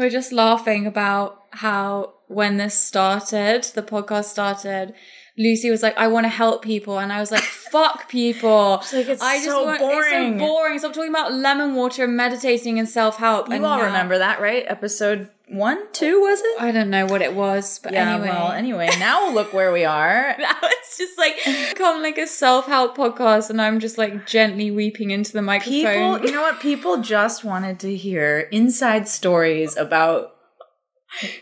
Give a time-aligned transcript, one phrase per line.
[0.00, 4.94] We're just laughing about how when this started, the podcast started,
[5.40, 6.98] Lucy was like, I want to help people.
[6.98, 8.80] And I was like, fuck people.
[8.82, 10.78] She's like, "It's I so want, boring." It's so boring.
[10.78, 13.48] Stop talking about lemon water and meditating and self help.
[13.48, 14.64] You all remember that, right?
[14.66, 16.62] Episode one, two, was it?
[16.62, 18.28] I don't know what it was, but yeah, anyway.
[18.28, 20.36] well, anyway, now look where we are.
[20.38, 21.36] now it's just like
[21.76, 26.18] come like a self help podcast, and I'm just like gently weeping into the microphone.
[26.18, 26.60] People, you know what?
[26.60, 30.36] People just wanted to hear inside stories about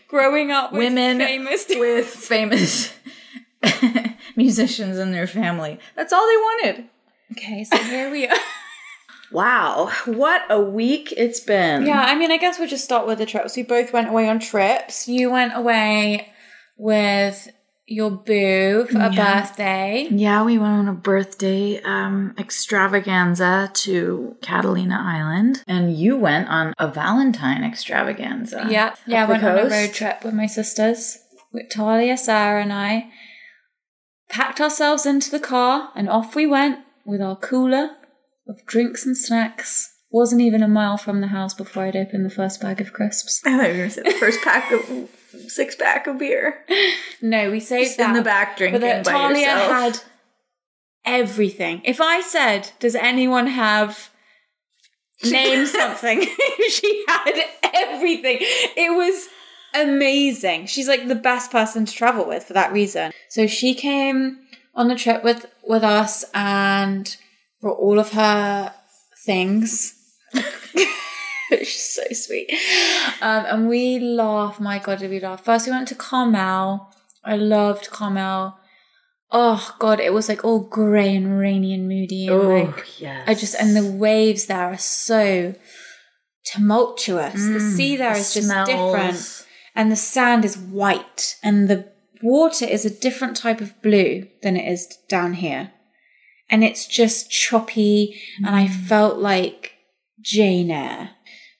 [0.07, 2.91] growing up with women famous with famous
[4.35, 5.79] musicians and their family.
[5.95, 6.89] That's all they wanted.
[7.33, 8.35] Okay, so here we are.
[9.31, 11.85] Wow, what a week it's been.
[11.85, 13.55] Yeah, I mean, I guess we'll just start with the trips.
[13.55, 15.07] We both went away on trips.
[15.07, 16.33] You went away
[16.77, 17.47] with
[17.85, 20.07] your boo for a birthday.
[20.11, 26.73] Yeah, we went on a birthday um, extravaganza to Catalina Island, and you went on
[26.77, 28.67] a Valentine extravaganza.
[28.69, 31.19] Yeah, yeah, I went on a road trip with my sisters,
[31.51, 33.11] with Talia, Sarah, and I.
[34.29, 37.91] Packed ourselves into the car and off we went with our cooler
[38.47, 39.93] of drinks and snacks.
[40.11, 43.41] Wasn't even a mile from the house before I'd opened the first bag of crisps.
[43.45, 45.09] I thought you were going to say the first pack of
[45.47, 46.63] six pack of beer.
[47.21, 48.09] No, we saved Just that.
[48.09, 49.71] in the back But drinking that by Talia yourself.
[49.71, 49.99] had
[51.05, 51.81] everything.
[51.85, 54.09] If I said, "Does anyone have
[55.23, 56.21] name something?"
[56.69, 57.41] she had
[57.73, 58.37] everything.
[58.41, 59.27] It was
[59.73, 60.67] amazing.
[60.67, 63.11] She's like the best person to travel with for that reason.
[63.29, 64.39] So she came
[64.75, 67.15] on the trip with with us and
[67.61, 68.73] brought all of her
[69.25, 69.95] things.
[71.49, 72.51] She's so sweet.
[73.21, 74.59] Um, and we laugh.
[74.59, 75.43] My God, did we laugh?
[75.43, 76.93] First, we went to Carmel.
[77.23, 78.57] I loved Carmel.
[79.31, 82.27] Oh God, it was like all grey and rainy and moody.
[82.27, 83.23] And like, yes.
[83.27, 85.53] I just and the waves there are so
[86.45, 87.33] tumultuous.
[87.33, 88.67] the sea there the is just smells.
[88.69, 89.38] different,
[89.79, 91.89] and the sand is white, and the
[92.21, 95.71] water is a different type of blue than it is down here,
[96.49, 98.21] and it's just choppy.
[98.45, 98.75] And I mm.
[98.87, 99.75] felt like
[100.19, 101.11] Jane Eyre.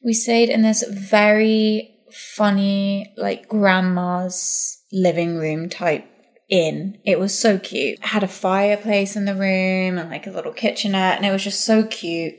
[0.03, 1.95] We stayed in this very
[2.35, 6.05] funny, like grandma's living room type
[6.49, 6.99] inn.
[7.05, 7.99] It was so cute.
[7.99, 11.45] It had a fireplace in the room and like a little kitchenette, and it was
[11.45, 12.33] just so cute.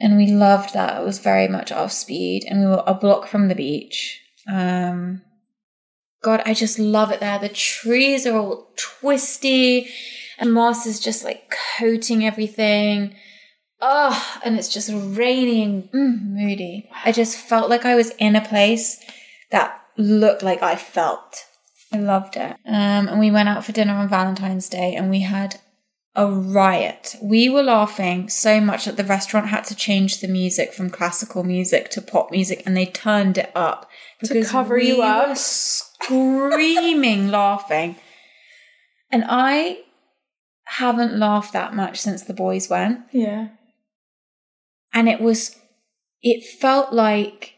[0.00, 1.02] And we loved that.
[1.02, 4.22] It was very much our speed, and we were a block from the beach.
[4.48, 5.22] Um,
[6.22, 7.38] God, I just love it there.
[7.38, 9.88] The trees are all twisty,
[10.38, 13.14] and moss is just like coating everything.
[13.80, 16.88] Oh, and it's just rainy and mm, moody.
[17.04, 19.00] I just felt like I was in a place
[19.52, 21.44] that looked like I felt.
[21.92, 22.56] I loved it.
[22.66, 25.60] Um, and we went out for dinner on Valentine's Day and we had
[26.18, 27.14] a riot.
[27.22, 31.44] We were laughing so much that the restaurant had to change the music from classical
[31.44, 33.88] music to pop music and they turned it up
[34.20, 35.28] because cover we you up?
[35.28, 37.96] were screaming laughing.
[39.12, 39.82] And I
[40.64, 43.48] haven't laughed that much since the boys went Yeah.
[44.92, 45.56] and it was
[46.20, 47.54] it felt like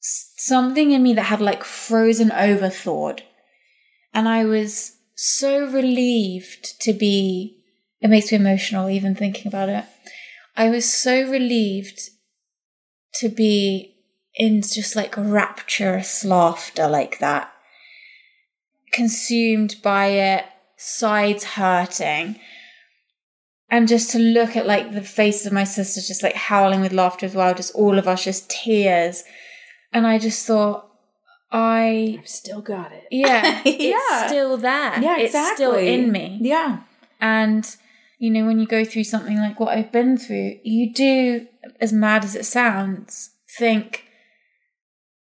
[0.00, 3.22] something in me that had like frozen over thawed
[4.14, 7.56] and i was so relieved to be
[8.00, 9.84] it makes me emotional even thinking about it.
[10.56, 11.98] I was so relieved
[13.14, 13.96] to be
[14.34, 17.50] in just like rapturous laughter like that.
[18.92, 20.44] Consumed by it
[20.76, 22.38] sides hurting.
[23.70, 26.92] And just to look at like the faces of my sisters just like howling with
[26.92, 29.24] laughter as well just all of us just tears.
[29.92, 30.90] And i just thought
[31.52, 33.04] i Still got it.
[33.10, 34.26] yeah it's Yeah.
[34.26, 35.24] still there Yeah, exactly.
[35.24, 36.80] it's still in me Yeah.
[37.20, 37.64] and
[38.18, 41.46] you know when you go through something like what i've been through you do
[41.80, 44.04] as mad as it sounds think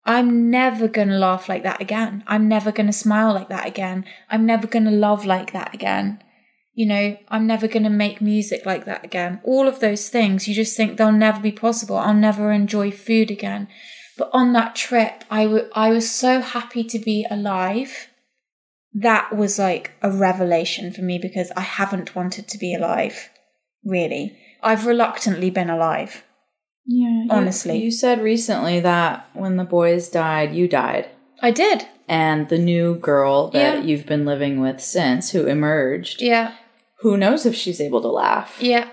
[0.05, 3.67] i'm never going to laugh like that again i'm never going to smile like that
[3.67, 6.23] again i'm never going to love like that again
[6.73, 9.41] you know, I'm never going to make music like that again.
[9.43, 11.97] All of those things, you just think they'll never be possible.
[11.99, 13.67] I'll never enjoy food again.
[14.20, 18.11] But on that trip, I was so happy to be alive.
[18.93, 23.31] That was like a revelation for me because I haven't wanted to be alive,
[23.82, 24.37] really.
[24.62, 26.22] I've reluctantly been alive.
[26.84, 27.22] Yeah.
[27.25, 27.78] you- Honestly.
[27.78, 31.08] You said recently that when the boys died, you died.
[31.40, 31.87] I did.
[32.06, 33.82] And the new girl that Yeah.
[33.82, 36.52] you've been living with since, who emerged, Yeah.
[36.99, 38.58] who knows if she's able to laugh?
[38.61, 38.88] Yeah.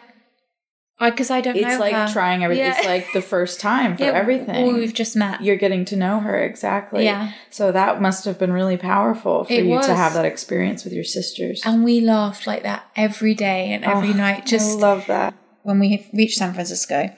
[0.99, 1.67] I because I don't know.
[1.67, 2.07] It's like her.
[2.11, 2.65] trying everything.
[2.65, 2.77] Yeah.
[2.77, 4.73] It's like the first time for Yeah, everything.
[4.73, 5.41] we've just met.
[5.43, 7.03] You're getting to know her exactly.
[7.05, 7.33] Yeah.
[7.51, 9.85] So that must have been really powerful for It you was.
[9.85, 11.61] to have that experience with your sisters.
[11.65, 14.43] and we laughed like that every day and every Oh, night.
[14.43, 15.35] I Just love that.
[15.61, 17.13] when we reached San Francisco,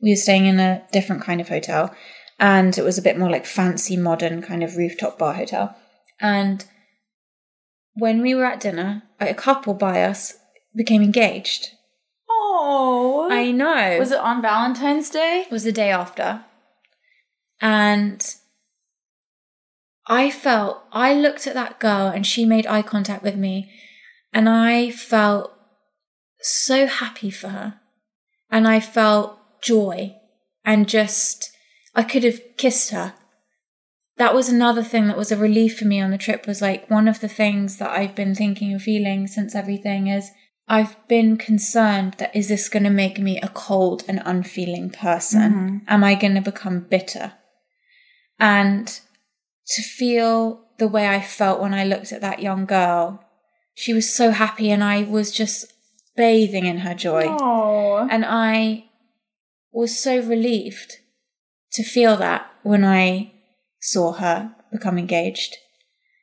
[0.00, 1.94] we were staying in a different kind of hotel,
[2.40, 5.76] and it was a bit more like fancy, modern kind of rooftop bar hotel.
[6.18, 6.64] And
[7.94, 10.34] when we were at dinner, a couple by us
[10.74, 11.68] became engaged.
[12.54, 13.96] Oh, I know.
[13.98, 15.46] was it on Valentine's Day?
[15.50, 16.44] was the day after.
[17.62, 18.22] And
[20.06, 23.70] I felt, I looked at that girl and she made eye contact with me.
[24.34, 25.52] And I felt
[26.40, 27.80] so happy for her.
[28.50, 30.16] And I felt joy
[30.62, 31.52] and just,
[31.94, 33.14] I could have kissed her.
[34.18, 36.90] That was another thing that was a relief for me on the trip was like
[36.90, 40.30] one of the things that I've been thinking and feeling since everything is
[40.72, 45.52] I've been concerned that is this going to make me a cold and unfeeling person?
[45.52, 45.78] Mm-hmm.
[45.86, 47.34] Am I going to become bitter?
[48.40, 48.88] And
[49.66, 53.22] to feel the way I felt when I looked at that young girl,
[53.74, 55.70] she was so happy and I was just
[56.16, 57.26] bathing in her joy.
[57.26, 58.86] Oh, And I
[59.72, 61.00] was so relieved
[61.72, 63.34] to feel that when I
[63.78, 65.54] saw her become engaged.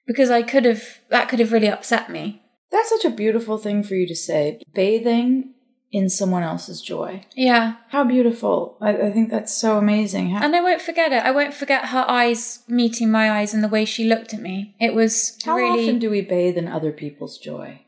[0.07, 2.41] Because I could have, that could have really upset me.
[2.71, 4.61] That's such a beautiful thing for you to say.
[4.73, 5.53] Bathing
[5.91, 7.25] in someone else's joy.
[7.35, 7.77] Yeah.
[7.89, 8.77] How beautiful.
[8.79, 10.29] I, I think that's so amazing.
[10.29, 11.23] How, And I won't forget it.
[11.23, 14.75] I won't forget her eyes meeting my eyes and the way she looked at me.
[14.79, 15.83] It was how really.
[15.83, 17.81] often do we bathe in other people's joy?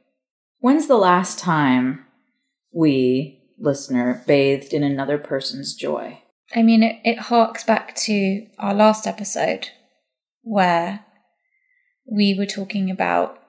[0.60, 2.06] When's the last time
[2.74, 6.22] we, listener, bathed in another person's joy?
[6.56, 9.70] I mean, it, it harks back to our last episode
[10.42, 11.06] where
[12.12, 13.41] we were talking about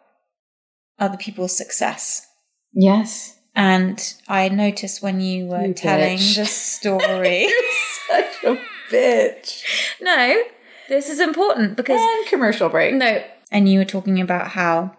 [0.98, 2.26] other people's success.
[2.72, 3.38] Yes.
[3.54, 6.36] And I noticed when you were You telling bitch.
[6.36, 7.48] the story.
[8.08, 8.58] Such a
[8.90, 9.62] bitch.
[10.00, 10.42] no,
[10.88, 12.94] this is important because And commercial break.
[12.94, 13.22] No.
[13.50, 14.96] And you were talking about how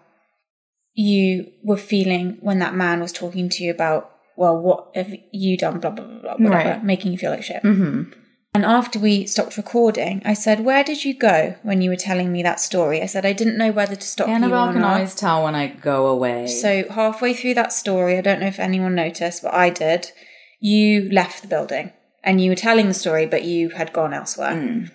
[0.94, 5.56] you were feeling when that man was talking to you about, well, what have you
[5.56, 6.84] done, blah, blah, blah, blah, whatever, Right.
[6.84, 7.62] making you feel like shit.
[7.64, 8.12] Mm-hmm.
[8.54, 12.30] And after we stopped recording, I said, Where did you go when you were telling
[12.30, 13.02] me that story?
[13.02, 14.94] I said, I didn't know whether to stop you Annabelle or can not.
[14.94, 16.46] always tell when I go away.
[16.46, 20.12] So, halfway through that story, I don't know if anyone noticed, but I did,
[20.60, 21.92] you left the building
[22.22, 24.52] and you were telling the story, but you had gone elsewhere.
[24.52, 24.90] Mm.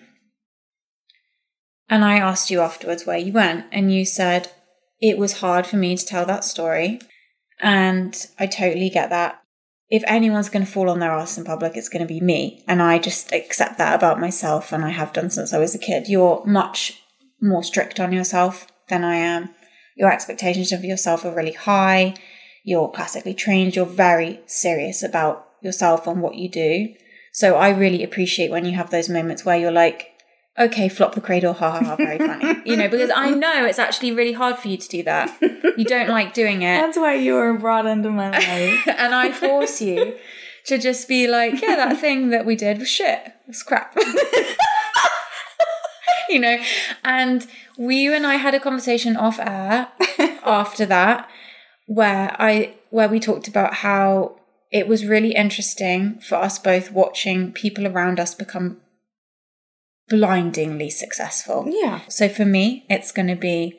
[1.90, 4.50] And I asked you afterwards where you went, and you said
[5.00, 7.00] it was hard for me to tell that story.
[7.60, 9.39] And I totally get that.
[9.90, 12.64] If anyone's going to fall on their ass in public, it's going to be me.
[12.68, 15.78] And I just accept that about myself, and I have done since I was a
[15.78, 16.08] kid.
[16.08, 17.02] You're much
[17.40, 19.50] more strict on yourself than I am.
[19.96, 22.14] Your expectations of yourself are really high.
[22.64, 23.74] You're classically trained.
[23.74, 26.94] You're very serious about yourself and what you do.
[27.32, 30.09] So I really appreciate when you have those moments where you're like,
[30.60, 32.60] okay, flop the cradle, ha ha ha, very funny.
[32.64, 35.34] you know, because I know it's actually really hard for you to do that.
[35.76, 36.78] You don't like doing it.
[36.80, 38.86] That's why you were brought into my life.
[38.86, 40.16] and I force you
[40.66, 43.20] to just be like, yeah, that thing that we did was shit.
[43.26, 43.96] It was crap.
[46.28, 46.58] you know,
[47.02, 47.46] and
[47.78, 49.88] we you and I had a conversation off air
[50.44, 51.28] after that
[51.86, 54.36] where I where we talked about how
[54.70, 58.80] it was really interesting for us both watching people around us become
[60.10, 61.64] blindingly successful.
[61.68, 62.00] yeah.
[62.08, 63.78] So for me, it's going to be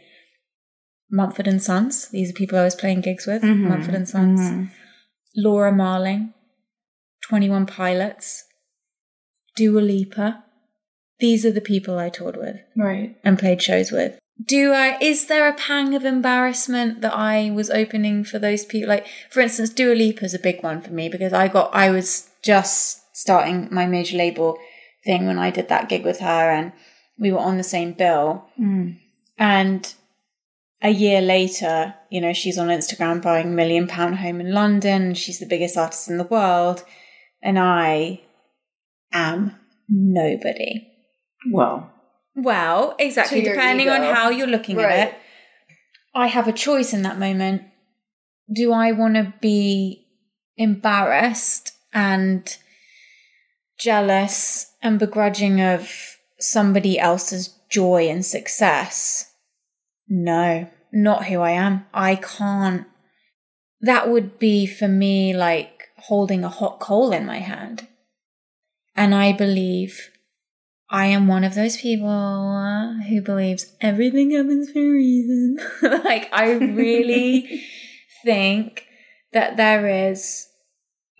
[1.12, 2.08] Mumford and Sons.
[2.10, 3.44] These are people I was playing gigs with.
[3.44, 3.68] Mm-hmm.
[3.70, 4.40] Mumford and Sons.
[4.40, 4.66] Mm-hmm.
[5.36, 6.34] Laura Marling,
[7.24, 8.46] 21 Pilots,
[9.56, 10.44] Dua Lipa.
[11.20, 13.16] These are the people I toured with Right.
[13.24, 14.18] and played shows with.
[14.44, 18.90] Do I, is there a pang of embarrassment that I was opening for those people?
[18.90, 21.92] Like, for instance, Dua Lipa is a big one for me because I got, I
[21.92, 24.58] was just starting my major label
[25.06, 26.72] thing when I did that gig with her and
[27.20, 28.46] we were on the same bill.
[29.38, 29.94] And
[30.82, 35.14] a year later, you know, she's on Instagram buying a million pound home in London.
[35.14, 36.84] She's the biggest artist in the world.
[37.42, 38.22] And I
[39.14, 39.56] am
[39.90, 40.88] nobody.
[41.52, 41.92] Well,
[42.36, 43.42] Well, exactly.
[43.42, 44.92] Depending on how you're looking Right.
[44.92, 45.16] at it,
[46.16, 47.64] I have a choice in that moment.
[48.54, 50.06] Do I want to be
[50.58, 52.58] embarrassed and
[53.80, 55.92] jealous and begrudging of
[56.40, 59.32] somebody else's joy and success?
[60.08, 61.86] No, not who I am.
[61.94, 62.86] I can't.
[63.80, 67.88] That would be for me like holding a hot coal in my hand.
[68.96, 70.10] And I believe
[70.90, 75.58] I am one of those people who believes everything happens for a reason.
[75.82, 77.64] like, I really
[78.26, 78.86] think
[79.32, 80.48] that there is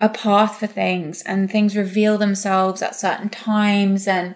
[0.02, 4.34] a path for things and things reveal themselves at certain times and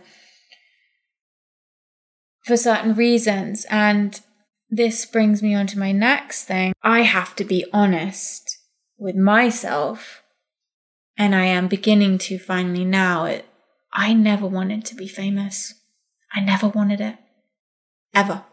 [2.45, 3.65] for certain reasons.
[3.69, 4.21] And
[4.69, 6.73] this brings me on to my next thing.
[6.83, 8.59] I have to be honest
[8.97, 10.21] with myself.
[11.17, 13.25] And I am beginning to finally now.
[13.25, 13.45] It,
[13.91, 15.73] I never wanted to be famous.
[16.31, 17.17] I never wanted it.
[18.13, 18.43] Ever.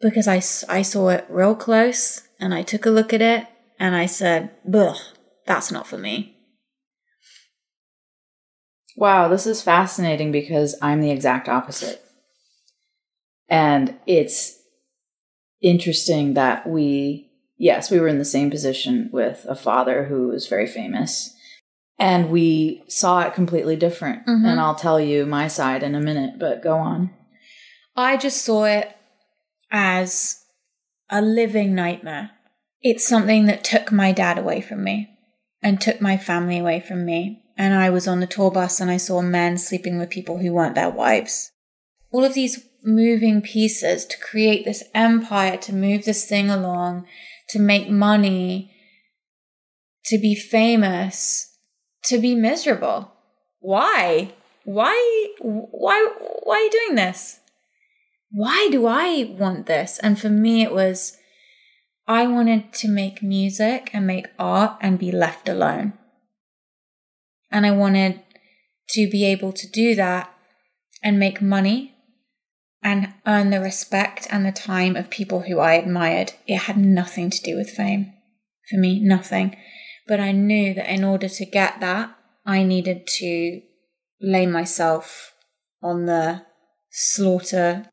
[0.00, 0.36] Because I,
[0.72, 3.46] I saw it real close and I took a look at it
[3.80, 4.96] and I said, Ugh,
[5.46, 6.36] that's not for me.
[8.96, 12.02] Wow, this is fascinating because I'm the exact opposite.
[13.48, 14.58] And it's
[15.62, 20.46] interesting that we, yes, we were in the same position with a father who was
[20.46, 21.34] very famous.
[21.98, 24.26] And we saw it completely different.
[24.26, 24.46] Mhm.
[24.46, 27.10] And I'll tell you my side in a minute, but go on.
[27.94, 28.96] I just saw it
[29.70, 30.42] as
[31.10, 32.30] a living nightmare.
[32.80, 35.11] It's something that took my dad away from me
[35.62, 37.42] and took my family away from me.
[37.56, 40.52] And I was on the tour bus and I saw men sleeping with people who
[40.52, 41.52] weren't their wives.
[42.10, 47.06] All of these moving pieces to create this empire, to move this thing along,
[47.50, 48.74] to make money,
[50.06, 51.56] to be famous,
[52.04, 53.12] to be miserable.
[53.60, 54.32] Why?
[54.64, 55.28] Why?
[55.40, 56.12] Why?
[56.42, 57.38] Why are you doing this?
[58.32, 59.98] why do I want this?
[59.98, 61.16] And for me, it was
[62.06, 65.94] I wanted to make music and make art and be left alone.
[67.50, 68.20] And I wanted
[68.90, 70.34] to be able to do that
[71.02, 71.94] and make money
[72.82, 76.32] and earn the respect and the time of people who I admired.
[76.46, 78.12] It had nothing to do with fame.
[78.68, 79.56] For me, nothing.
[80.08, 83.60] But I knew that in order to get that, I needed to
[84.20, 85.34] lay myself
[85.82, 86.42] on the
[86.90, 87.86] slaughter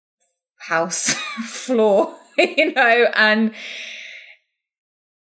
[0.68, 1.13] house
[1.46, 3.54] floor, you know, and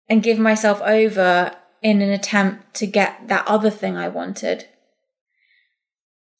[0.09, 4.65] and give myself over in an attempt to get that other thing I wanted.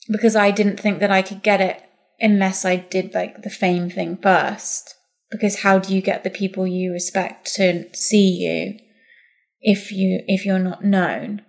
[0.10, 1.82] Because I didn't think that I could get it
[2.20, 4.96] unless I did like the fame thing first.
[5.32, 8.79] Because how do you get the people you respect to see you
[9.62, 11.41] if you if you're not known?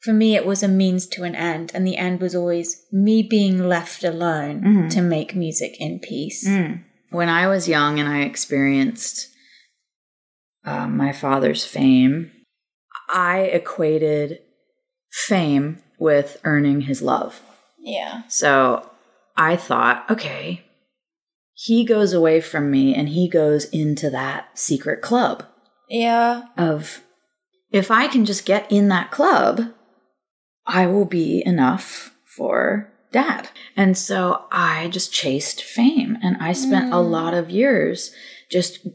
[0.00, 3.22] For me it was a means to an end and the end was always me
[3.22, 4.90] being left alone Mhm.
[4.90, 6.48] to make music in peace.
[7.10, 9.28] When I was young and I experienced
[10.66, 12.32] uh, my father's fame,
[13.08, 14.40] I equated
[15.12, 17.40] fame with earning his love.
[17.78, 18.22] Yeah.
[18.28, 18.90] So
[19.36, 20.64] I thought, okay,
[21.54, 25.44] he goes away from me and he goes into that secret club
[25.88, 26.42] Yeah.
[26.58, 27.00] of
[27.70, 29.72] if I can just get in that club,
[30.66, 33.48] I will be enough for dad.
[33.76, 37.10] And so I just chased fame and I spent a Mm.
[37.10, 38.12] lot of years
[38.50, 38.86] just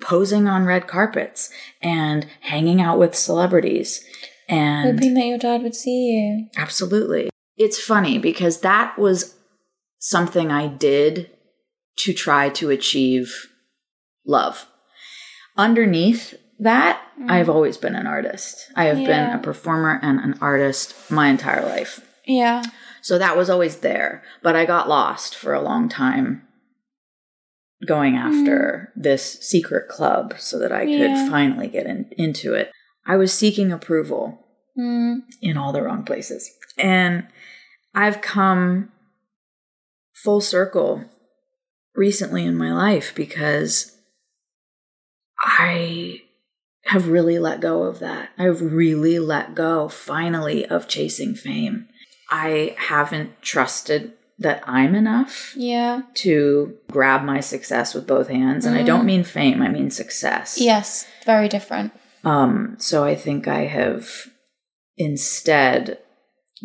[0.00, 4.04] posing on red carpets and hanging out with celebrities
[4.48, 6.48] and Hoping that your dad would see you.
[6.56, 7.30] Absolutely.
[7.56, 9.36] It's funny because that was
[9.98, 11.30] something I did
[11.98, 13.48] to try to achieve
[14.26, 14.66] love.
[15.56, 17.30] Underneath that, mm.
[17.30, 18.70] I've always been an artist.
[18.74, 22.00] I have been a performer and an artist my entire life.
[22.26, 22.62] Yeah.
[23.00, 26.46] So that was always there, but I got lost for a long time
[27.86, 30.98] going after this secret club so that I Yeah.
[31.24, 32.70] could finally get in, into it.
[33.06, 34.38] I was seeking approval
[34.78, 35.22] Mm.
[35.42, 36.50] in all the wrong places.
[36.78, 37.26] And
[37.94, 38.90] I've come
[40.14, 41.04] full circle
[41.94, 43.98] recently in my life because
[45.42, 46.22] I
[46.86, 48.30] have really let go of that.
[48.38, 51.88] I've really let go finally of chasing fame.
[52.30, 56.02] I haven't trusted that I'm enough Yeah.
[56.14, 58.64] to grab my success with both hands.
[58.66, 60.58] And I don't mean fame, I mean success.
[60.60, 61.06] Yes.
[61.24, 61.92] Very different.
[62.24, 64.08] Um, so I think I have
[64.96, 65.98] instead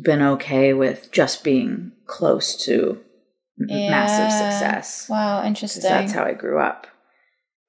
[0.02, 3.00] been okay with just being close to
[3.60, 5.08] m- massive success.
[5.10, 5.82] Wow, Interesting.
[5.84, 6.88] that's how I grew up.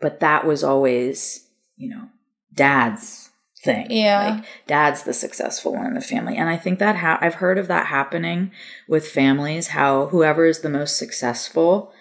[0.01, 2.09] But that was always, you know,
[2.53, 3.28] dad's
[3.65, 3.87] thing.
[3.91, 4.31] Yeah.
[4.37, 6.37] Like dad's the successful one in the family.
[6.37, 8.51] And I think that ha- I've heard of that happening
[8.89, 11.93] with families, how whoever is the most successful,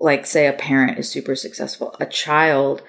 [0.00, 2.82] like say a parent is super successful, a child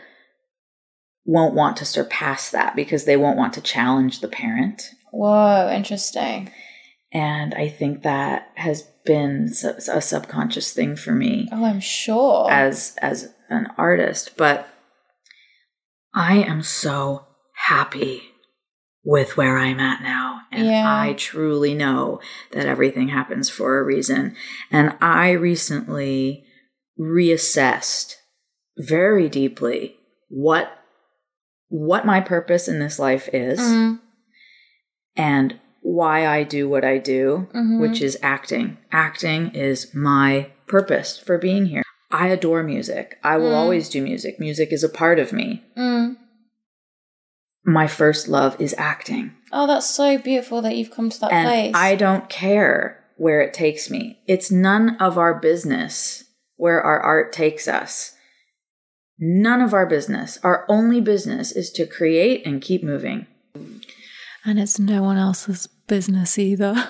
[1.25, 4.91] won't want to surpass that because they won't want to challenge the parent.
[5.11, 5.71] Whoa.
[5.73, 6.51] Interesting.
[7.11, 9.51] And I think that has been
[9.91, 12.49] a subconscious thing for me Oh, I'm sure.
[12.49, 14.67] as as an artist but
[16.15, 17.24] i am so
[17.67, 18.23] happy
[19.03, 20.41] with where I'm at now.
[20.51, 20.83] And Yeah.
[20.87, 22.19] I truly know
[22.51, 24.35] that everything happens for a reason.
[24.71, 26.43] And I recently
[26.99, 28.15] reassessed
[28.77, 29.95] very deeply
[30.29, 30.71] what
[31.69, 33.99] what my purpose in this life is Mm.
[35.17, 37.79] and why I do what I do, Mhm.
[37.81, 38.77] which is acting.
[38.91, 41.83] Acting is my purpose for being here.
[42.11, 43.17] I adore music.
[43.23, 43.55] I will Mm.
[43.55, 44.39] always do music.
[44.39, 45.63] Music is a part of me.
[45.75, 46.17] Mm.
[47.65, 49.33] My first love is acting.
[49.51, 51.71] Oh, that's so beautiful that you've come to that and place.
[51.75, 54.19] I don't care where it takes me.
[54.27, 56.25] It's none of our business
[56.57, 58.15] where our art takes us.
[59.17, 60.37] None of our business.
[60.43, 63.25] Our only business is to create and keep moving.
[64.45, 66.75] And it's no one else's business either.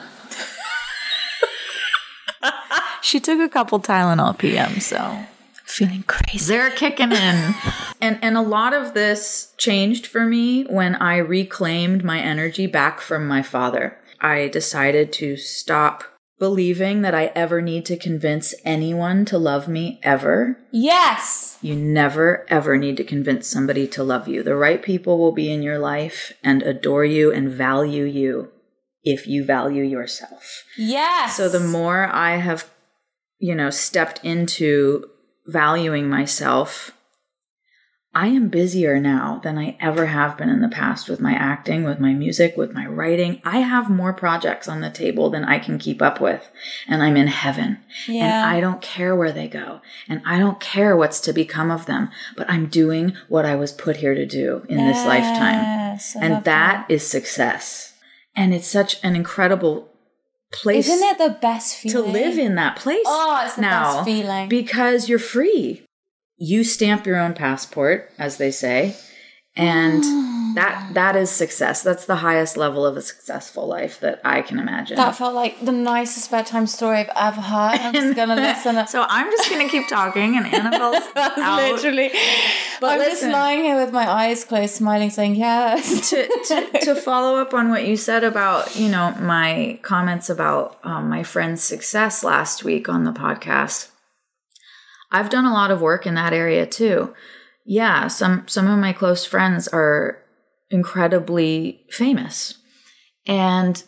[3.02, 5.26] she took a couple Tylenol PM, so
[5.76, 6.54] feeling crazy.
[6.54, 7.56] They're kicking in.
[8.02, 13.02] and and a lot of this changed for me when I reclaimed my energy back
[13.02, 13.98] from my father.
[14.22, 16.04] I decided to stop
[16.38, 20.58] believing that I ever need to convince anyone to love me ever.
[20.72, 21.58] yes.
[21.62, 24.44] You never ever need to convince somebody to love you.
[24.44, 28.52] The right people will be in your life and adore you and value you
[29.04, 30.64] if you value yourself.
[30.78, 31.38] Yes.
[31.38, 32.70] So the more I have,
[33.40, 35.10] you know, stepped into
[35.46, 36.92] valuing myself,
[38.18, 41.84] I am busier now than I ever have been in the past with my acting,
[41.84, 43.42] with my music, with my writing.
[43.44, 46.50] I have more projects on the table than I can keep up with,
[46.88, 47.80] and I'm in heaven.
[48.08, 51.88] And I don't care where they go, and I don't care what's to become of
[51.88, 55.60] them, but I'm doing what I was put here to do in this lifetime.
[55.60, 57.96] I And love that is success.
[58.34, 59.90] And it's such an incredible
[60.56, 62.06] place Isn't it the best feeling?
[62.06, 64.50] to live in that place Oh, it's the now best feeling.
[64.50, 65.84] because you're free.
[66.38, 68.96] You stamp your own passport, as they say,
[69.56, 70.04] and
[70.56, 71.84] that that is success.
[71.84, 74.96] That's the highest level of a successful life that I can imagine.
[74.96, 77.80] That felt like the nicest bedtime story I've ever heard.
[77.80, 78.88] I'm just gonna listen.
[78.88, 81.58] so I'm just gonna keep talking, and Annabelle's out.
[81.58, 82.12] literally.
[82.80, 86.10] But I'm just lying here with my eyes closed, smiling, saying yes.
[86.10, 90.80] to, to, to follow up on what you said about you know my comments about
[90.84, 93.90] um, my friend's success last week on the podcast
[95.12, 97.14] i've done a lot of work in that area too
[97.66, 100.24] yeah some some of my close friends are
[100.70, 102.56] incredibly famous.
[103.28, 103.84] And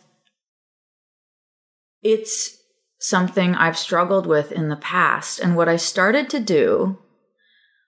[2.02, 2.58] it's
[3.00, 5.40] something i've struggled with in the past.
[5.40, 6.98] And what i started to do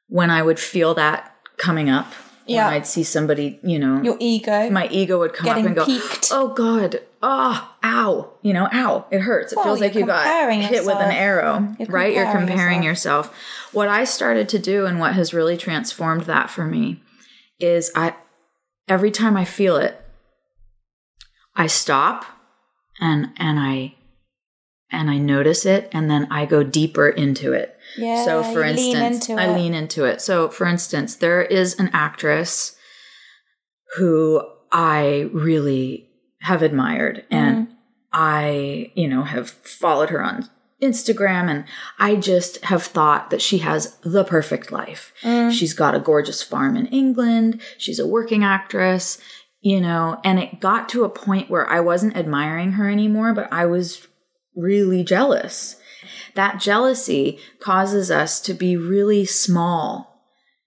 [0.08, 2.14] when i would feel that coming up
[2.50, 2.66] Yeah.
[2.66, 4.70] when i'd see somebody you know Your ego.
[4.70, 6.30] my ego would come up and go, peaked.
[6.32, 9.06] "Oh God, oh, ow!" You know, ow!
[9.12, 9.52] It hurts.
[9.52, 12.14] It Well, feels like you're got hit with an arrow, You're right?
[12.14, 13.34] You're comparing comparing yourself.
[13.74, 17.02] What I started to do, and what has really transformed that for me,
[17.60, 18.16] is I
[18.88, 20.02] every time I feel it,
[21.56, 22.26] I stop,
[23.00, 23.96] and and I
[24.92, 27.78] and I notice it, and then I go deeper into it.
[27.98, 28.26] Yeah.
[28.26, 30.22] So, for lean instance, into I lean into it.
[30.22, 32.76] So, for instance, there is an actress
[33.98, 36.10] who I really
[36.42, 37.74] have admired, and Mm-hmm.
[38.12, 40.50] I, you know, have followed her on
[40.82, 41.66] Instagram, and
[42.00, 45.14] I just have thought that she has the perfect life.
[45.22, 45.52] Mm.
[45.52, 47.62] She's got a gorgeous farm in England.
[47.78, 49.20] She's a working actress,
[49.62, 53.52] you know, and it got to a point where I wasn't admiring her anymore, but
[53.52, 54.08] I was
[54.56, 55.76] really jealous.
[56.36, 60.08] That jealousy causes us to be really small.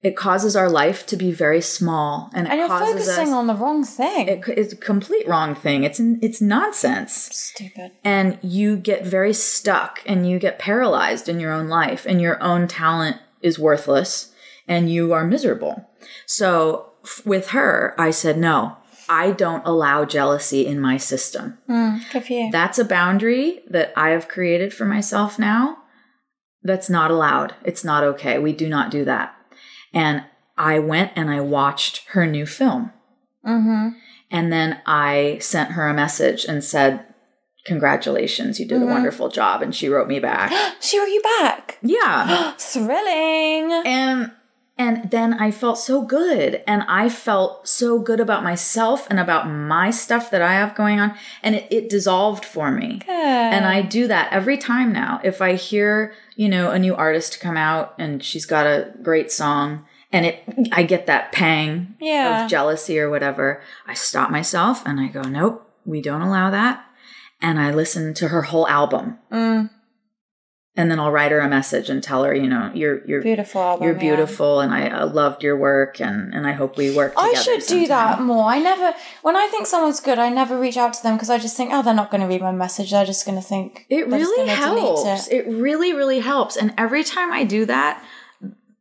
[0.02, 3.32] It causes our life to be very small, and it and you're focusing us.
[3.34, 4.26] on the wrong thing.
[4.26, 5.84] it, it's a complete wrong thing.
[5.84, 7.92] It's it's nonsense Stupid.
[8.02, 12.42] and you get very stuck and you get paralyzed in your own life and your
[12.42, 14.32] own talent is worthless
[14.66, 15.88] and you are miserable.
[16.26, 18.76] So f- with her, I said, no,
[19.20, 21.58] I don't allow jealousy in my system.
[21.68, 22.48] Mm, good for you.
[22.50, 25.78] That's a boundary that I have created for myself now.
[26.62, 27.54] That's not allowed.
[27.64, 28.38] It's not okay.
[28.38, 29.34] We do not do that.
[29.92, 30.24] And
[30.56, 32.92] I went and I watched her new film.
[33.46, 33.88] mm-hmm.
[34.30, 37.04] And then I sent her a message and said,
[37.66, 38.88] Congratulations, you did Mm-hmm.
[38.90, 39.62] a wonderful job.
[39.62, 40.50] And she wrote me back.
[40.80, 41.78] She wrote you back.
[41.82, 42.52] yeah.
[42.58, 43.72] Thrilling.
[43.84, 44.32] And
[44.78, 46.62] and then I felt so good.
[46.66, 50.98] And I felt so good about myself and about my stuff that I have going
[50.98, 51.14] on.
[51.42, 53.00] And it, it dissolved for me.
[53.04, 53.10] Good.
[53.10, 55.20] And I do that every time now.
[55.22, 59.30] If I hear, you know, a new artist come out and she's got a great
[59.30, 62.44] song and it I get that pang Yeah.
[62.44, 66.84] of jealousy or whatever, I stop myself and I go, "Nope, we don't allow that."
[67.40, 69.18] And I listen to her whole album.
[69.32, 69.70] Mm.
[70.74, 73.60] And then I'll write her a message and tell her, you know, you're you're Beautiful
[73.60, 74.00] album, you're yeah.
[74.00, 77.12] beautiful, and I uh, loved your work, and and I hope we work.
[77.16, 78.44] I should do that more.
[78.44, 81.38] I never, when I think someone's good, I never reach out to them because I
[81.38, 82.90] just think, oh, they're not going to read my message.
[82.90, 85.28] They're just going to think It really helps.
[85.28, 85.46] It.
[85.46, 86.56] It really, really helps.
[86.56, 88.02] And every time I do that,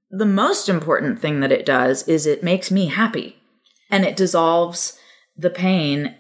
[0.09, 3.37] the most important thing that it does is it makes me happy
[3.89, 4.97] and it dissolves
[5.35, 6.15] the pain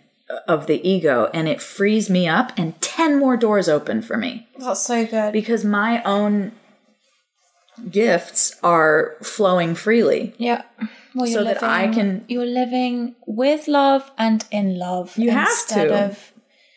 [0.47, 4.47] of the ego and it frees me up and 10 more doors open for me
[4.57, 5.31] That's so good.
[5.33, 6.51] because my own
[7.89, 10.33] gifts are flowing freely.
[10.37, 10.61] Yeah.
[11.15, 15.17] Well, So that I can- You're living with love and in love.
[15.17, 16.05] You have to.
[16.05, 16.31] of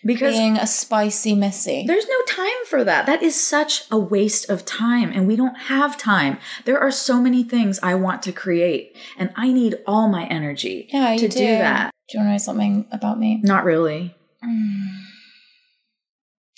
[0.07, 1.85] Because being a spicy missy.
[1.87, 3.07] There's no time for that.
[3.07, 6.37] That is such a waste of time, and we don't have time.
[6.67, 10.89] There are so many things I want to create, and I need all my energy
[10.93, 11.39] Yeah, to do.
[11.39, 11.91] do that.
[12.09, 13.41] Do you want to know something about me?
[13.43, 14.15] Not really.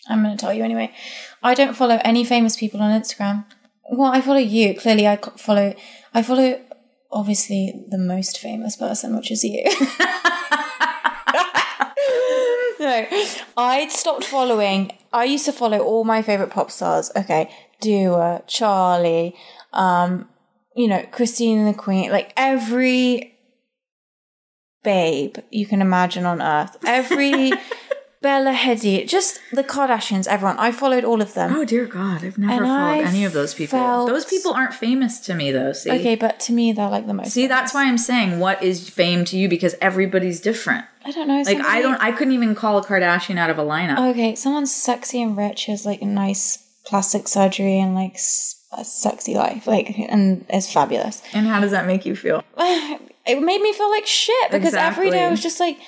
[0.08, 0.92] I'm going to tell you anyway.
[1.42, 3.44] I don't follow any famous people on Instagram.
[3.90, 4.74] Well, I follow you.
[4.74, 5.74] Clearly, I follow.
[6.14, 6.60] I follow
[7.12, 9.62] obviously the most famous person, which is you.
[12.80, 13.06] no,
[13.56, 14.90] I stopped following.
[15.12, 17.10] I used to follow all my favorite pop stars.
[17.16, 19.36] Okay, Dua, Charlie,
[19.72, 20.28] um,
[20.74, 23.35] you know, Christine and the Queen, like every
[24.90, 26.74] babe you can imagine on earth.
[26.98, 27.52] Every
[28.22, 30.58] Bella Hadid, just the Kardashians, everyone.
[30.58, 31.54] I followed all of them.
[31.54, 33.78] Oh dear God, I've never And followed I any of those people.
[33.78, 35.72] felt- Those people aren't famous to me, though.
[35.72, 37.30] See, Okay, but to me, they're like the most.
[37.36, 40.84] see, that's why I'm saying what is fame to you because everybody's different.
[41.04, 41.42] I don't know.
[41.42, 43.98] Like I don't, I couldn't even call a Kardashian out of a lineup.
[44.10, 46.46] Okay, someone's sexy and rich has like a nice
[46.86, 48.16] plastic surgery and like
[48.72, 51.22] a sexy life, like, and is fabulous.
[51.32, 52.42] And how does that make you feel?
[53.26, 55.78] it made me feel like shit because every day I was just like,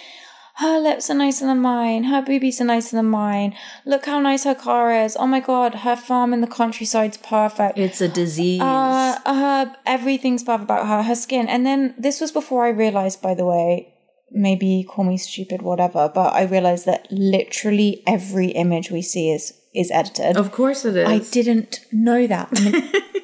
[0.56, 3.54] her lips are nicer than mine, her boobies are nicer than mine.
[3.86, 5.16] Look how nice her car is.
[5.16, 7.78] Oh my god, her farm in the countryside's perfect.
[7.78, 8.60] It's a disease.
[8.60, 11.48] Uh, her everything's bad about her, her skin.
[11.48, 13.94] And then this was before I realized, by the way,
[14.32, 19.54] maybe call me stupid, whatever, but I realized that literally every image we see is
[19.74, 20.36] is edited.
[20.36, 21.08] of course it is.
[21.08, 22.48] I didn't know that.
[22.52, 22.70] I,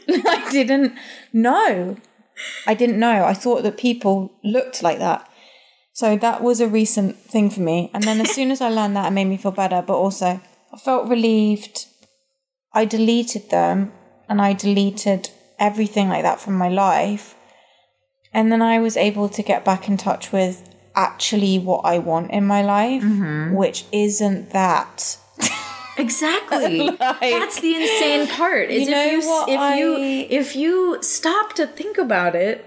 [0.08, 0.92] mean, I didn't
[1.32, 1.96] know.
[2.66, 3.24] I didn't know.
[3.24, 5.28] I thought that people looked like that.
[5.92, 7.90] So that was a recent thing for me.
[7.94, 9.82] And then as soon as I learned that, it made me feel better.
[9.86, 10.40] But also,
[10.72, 11.86] I felt relieved.
[12.72, 13.92] I deleted them
[14.28, 17.36] and I deleted everything like that from my life.
[18.32, 22.32] And then I was able to get back in touch with actually what I want
[22.32, 23.54] in my life, Mm-hmm.
[23.54, 25.18] which isn't that.
[25.98, 26.78] Exactly.
[27.00, 28.70] Like- That's the insane part.
[28.70, 32.64] Is You if you if you if you stop to think about it,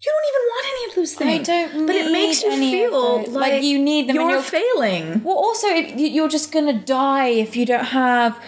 [0.00, 1.48] you don't even want any of those things.
[1.48, 5.22] I don't But it makes you feel like, Like, you need them You're you're- failing.
[5.24, 8.40] Well, also, if you're just gonna die if you don't have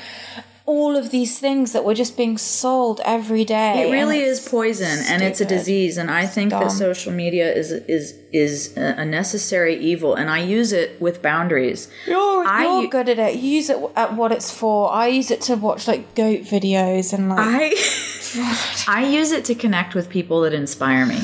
[0.70, 3.88] all of these things that were just being sold every day.
[3.88, 5.96] It really is poison, and it's a disease.
[5.96, 10.38] And I think that social media is is is a a necessary evil, and I
[10.38, 11.88] use it with boundaries.
[12.06, 13.36] You're, I you're good at it.
[13.36, 14.92] You use it at what it's for.
[14.92, 17.38] I use it to watch like goat videos and like.
[17.40, 17.74] I
[18.88, 21.20] I use it to connect with people that inspire me.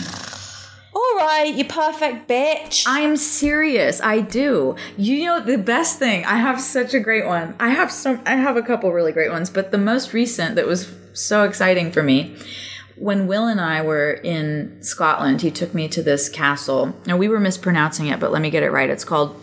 [0.97, 2.85] All right, you perfect bitch.
[2.87, 4.01] I'm serious.
[4.01, 4.77] I do.
[4.97, 6.25] You know the best thing.
[6.25, 7.55] I have such a great one.
[7.61, 8.23] I have some.
[8.25, 11.93] I have a couple really great ones, but the most recent that was so exciting
[11.93, 12.35] for me.
[12.97, 16.97] When Will and I were in Scotland, he took me to this castle.
[17.05, 18.89] Now we were mispronouncing it, but let me get it right.
[18.89, 19.39] It's called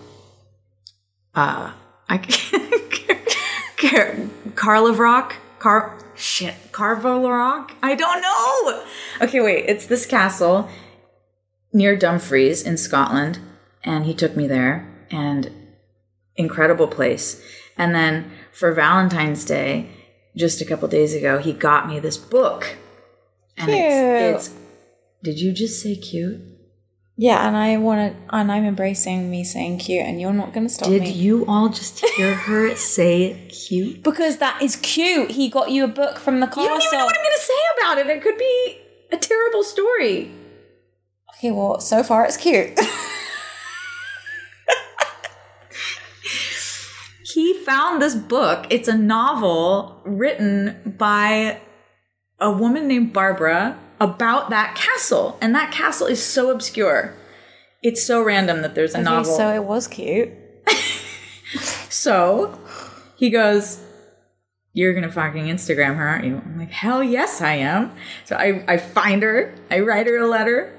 [1.36, 1.72] uh
[2.10, 2.18] I
[3.78, 4.16] Car-
[4.56, 5.34] Caerlaverock.
[5.60, 6.56] Car shit.
[6.72, 7.74] Carvalarok?
[7.84, 8.84] I don't know.
[9.22, 9.66] Okay, wait.
[9.68, 10.68] It's this castle
[11.74, 13.40] near Dumfries in Scotland,
[13.84, 15.52] and he took me there, and
[16.36, 17.42] incredible place.
[17.78, 19.90] And then for Valentine's Day,
[20.38, 22.76] just a couple days ago, he got me this book,
[23.58, 24.60] and it's, it's.
[25.24, 26.42] Did you just say cute?
[27.16, 30.70] yeah, and I want to, and I'm embracing me saying cute, and you're not gonna
[30.70, 31.12] stop Did me.
[31.12, 34.04] you all just hear her say cute?
[34.04, 35.32] because that is cute.
[35.32, 36.64] He got you a book from the castle.
[36.64, 38.08] You don't even know what I'm going to say about it.
[38.08, 38.78] It could be
[39.12, 40.32] a terrible story.
[41.44, 42.80] Okay, well, so far it's cute.
[47.34, 48.66] he found this book.
[48.70, 51.60] It's a novel written by
[52.40, 55.38] a woman named Barbara about that castle.
[55.42, 57.14] And that castle is so obscure.
[57.82, 59.36] It's so random that there's a Okay, novel.
[59.36, 60.30] so it was cute.
[61.90, 62.58] So
[63.18, 63.84] he goes,
[64.72, 66.38] You're gonna fucking Instagram her, aren't you?
[66.38, 67.92] I'm like, Hell yes, I am.
[68.24, 70.74] So I, I find her, I write her a letter,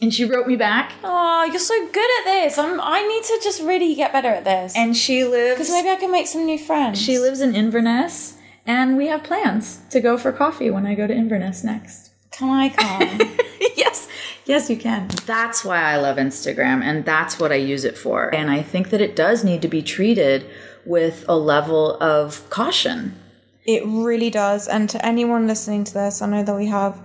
[0.00, 0.92] and she wrote me back.
[1.02, 2.58] Oh, you're so good at this.
[2.58, 2.80] I'm.
[2.80, 4.74] I need to just really get better at this.
[4.76, 7.00] And she lives because maybe I can make some new friends.
[7.00, 11.06] She lives in Inverness And we have plans to go for coffee when I go
[11.06, 12.10] to Inverness next.
[12.32, 13.36] Can I come?
[13.76, 14.08] yes,
[14.44, 15.08] yes, you can.
[15.24, 18.34] That's why I love Instagram, and that's what I use it for.
[18.34, 20.44] And I think that it does need to be treated
[20.84, 23.18] with a level of caution.
[23.64, 24.68] It really does.
[24.68, 27.00] And to anyone listening to this, I know that we have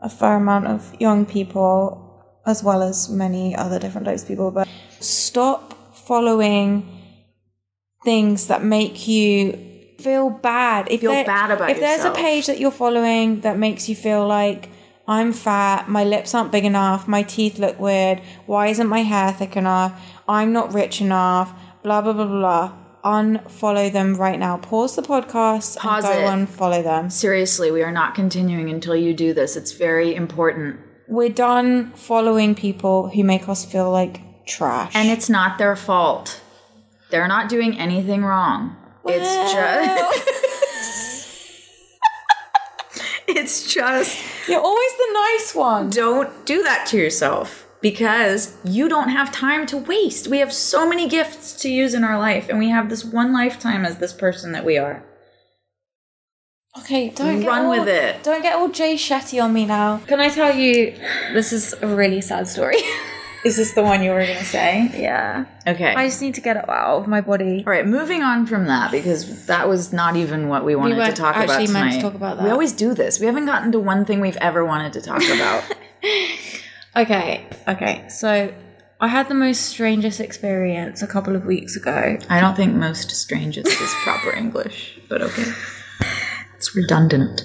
[0.00, 2.09] a fair amount of young people
[2.50, 4.68] as well as many other different types of people, but
[5.00, 6.68] stop following
[8.04, 9.58] things that make you
[9.98, 10.88] feel bad.
[10.90, 13.94] If Feel there- bad about If there's a page that you're following that makes you
[13.94, 14.68] feel like
[15.06, 19.32] I'm fat, my lips aren't big enough, my teeth look weird, why isn't my hair
[19.32, 19.92] thick enough,
[20.28, 22.72] I'm not rich enough, blah blah blah blah.
[23.02, 24.58] Unfollow them right now.
[24.58, 26.24] Pause the podcast Pause and go it.
[26.32, 27.08] and follow them.
[27.08, 29.56] Seriously, we are not continuing until you do this.
[29.56, 30.78] It's very important.
[31.10, 34.92] We're done following people who make us feel like trash.
[34.94, 36.40] And it's not their fault.
[37.10, 38.76] They're not doing anything wrong.
[39.04, 40.28] It's just
[43.26, 45.90] It's just you're always the nice one.
[45.90, 50.28] don't do that to yourself because you don't have time to waste.
[50.28, 53.32] We have so many gifts to use in our life and we have this one
[53.32, 55.02] lifetime as this person that we are.
[56.78, 58.22] Okay, don't Run all- with it.
[58.22, 59.98] Don't get all Jay Shetty on me now.
[60.06, 60.94] Can I tell you?
[61.32, 62.76] This is a really sad story.
[63.44, 64.90] Is this the one you were going to say?
[64.94, 65.94] yeah, Okay.
[65.94, 67.64] I just need to get it out of my body.
[67.66, 71.00] All right, moving on from that because that was not even what we wanted to
[71.00, 71.80] weren't talk about actually tonight.
[71.84, 72.44] meant to talk about that.
[72.44, 73.18] We always do this.
[73.18, 75.64] We haven't gotten to one thing we've ever wanted to talk about.
[76.96, 78.04] Okay, okay.
[78.08, 78.52] So
[79.00, 82.18] I had the most strangest experience a couple of weeks ago.
[82.28, 85.44] I don't think most strangest is proper English, but okay.
[86.60, 87.42] It's redundant.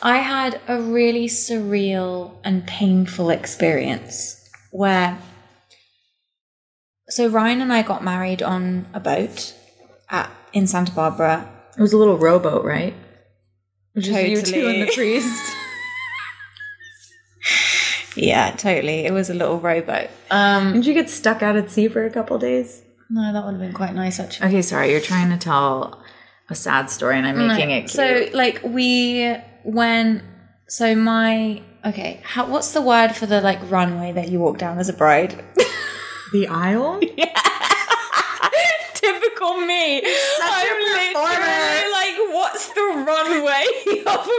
[0.00, 4.40] I had a really surreal and painful experience
[4.70, 5.18] where.
[7.10, 9.54] So Ryan and I got married on a boat
[10.08, 11.46] at in Santa Barbara.
[11.76, 12.94] It was a little rowboat, right?
[13.98, 15.52] Just you two and the priest.
[18.16, 19.04] Yeah, totally.
[19.06, 20.08] It was a little rowboat.
[20.30, 22.80] Um, Didn't you get stuck out at sea for a couple days?
[23.10, 24.46] no, that would have been quite nice actually.
[24.48, 24.92] Okay, sorry.
[24.92, 26.03] You're trying to tell
[26.50, 27.48] a sad story, and I'm mm.
[27.48, 27.90] making it cute.
[27.90, 30.22] So like we when
[30.68, 34.78] so my okay, how what's the word for the like runway that you walk down
[34.78, 35.42] as a bride?
[36.32, 37.00] the aisle.
[38.94, 40.02] Typical me.
[40.02, 41.28] Such a I'm performer.
[41.30, 43.66] literally like, what's the runway
[44.06, 44.38] of a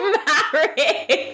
[0.51, 1.24] marriage?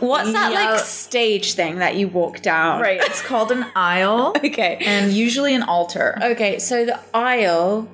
[0.00, 0.70] What's that Yeah.
[0.72, 2.80] like stage thing that you walk down?
[2.80, 3.00] Right.
[3.00, 4.78] It's called an aisle, Okay.
[4.84, 6.18] and usually an altar.
[6.22, 7.88] Okay, so the aisle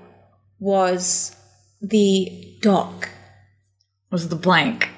[0.59, 1.35] was
[1.81, 3.09] the dock.
[4.11, 4.89] Was the blank.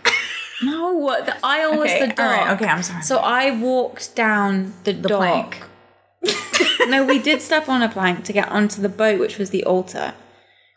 [0.62, 2.18] No, the aisle was the dock.
[2.18, 3.02] right, okay, I'm sorry.
[3.02, 5.18] So I walked down the, The dock.
[5.20, 5.62] plank.
[6.88, 9.64] no, we did step on a plank to get onto the boat, which was the
[9.64, 10.14] altar.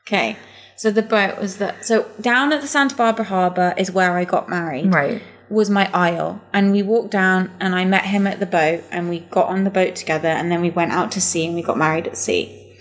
[0.06, 0.36] Okay,
[0.76, 4.26] so the boat was the so down at the Santa Barbara Harbor is where I
[4.26, 4.94] got married.
[4.94, 5.22] Right.
[5.50, 9.10] Was my aisle, and we walked down, and I met him at the boat, and
[9.10, 11.62] we got on the boat together, and then we went out to sea, and we
[11.62, 12.78] got married at sea.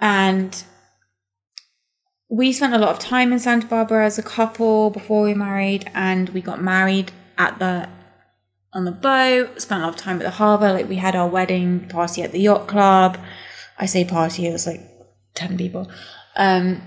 [0.00, 0.64] And
[2.30, 5.90] we spent a lot of time in Santa Barbara as a couple before we married,
[5.94, 7.88] and we got married at the
[8.72, 9.60] on the boat.
[9.60, 10.72] Spent a lot of time at the harbour.
[10.72, 13.18] Like we had our wedding party at the yacht club.
[13.78, 14.80] I say party; it was like
[15.34, 15.90] ten people.
[16.36, 16.82] Um,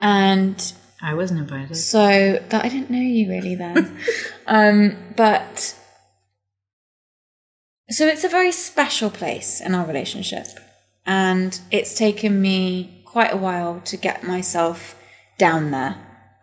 [0.00, 1.76] and I wasn't invited.
[1.76, 3.98] so that I didn't know you really then.
[4.46, 5.76] um, but
[7.90, 10.46] so it's a very special place in our relationship.
[11.06, 14.94] And it's taken me quite a while to get myself
[15.38, 15.96] down there.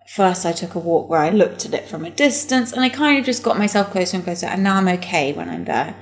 [0.08, 2.90] First, I took a walk where I looked at it from a distance and I
[2.90, 4.48] kind of just got myself closer and closer.
[4.48, 5.96] And now I'm okay when I'm there.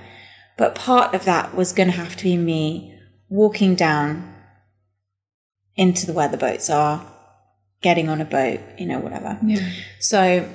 [0.58, 2.98] But part of that was going to have to be me
[3.30, 4.34] walking down
[5.76, 7.13] into the where the boats are,
[7.84, 9.38] getting on a boat, you know, whatever.
[9.44, 9.70] Yeah.
[10.00, 10.50] So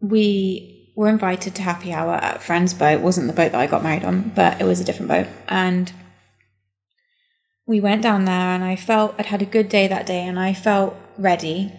[0.00, 2.98] we were invited to happy hour at a friend's boat.
[2.98, 5.26] It wasn't the boat that I got married on, but it was a different boat.
[5.48, 5.92] And
[7.66, 10.38] we went down there and I felt I'd had a good day that day and
[10.38, 11.72] I felt ready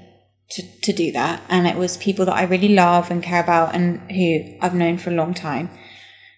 [0.52, 1.42] to, to do that.
[1.50, 4.98] And it was people that I really love and care about and who I've known
[4.98, 5.70] for a long time.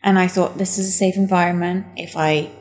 [0.01, 1.85] And I thought this is a safe environment.
[1.95, 2.51] If I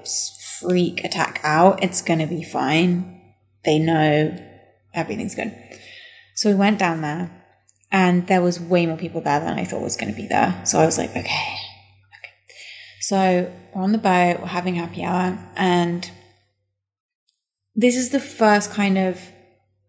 [0.61, 3.21] freak attack out, it's going to be fine.
[3.65, 4.39] They know
[4.95, 5.55] everything's good.
[6.35, 7.31] So we went down there
[7.91, 10.61] and there was way more people there than I thought was going to be there.
[10.65, 11.21] So I was like, okay.
[11.21, 12.33] okay.
[13.01, 16.11] So we're on the boat, we're having happy hour, and
[17.75, 19.21] this is the first kind of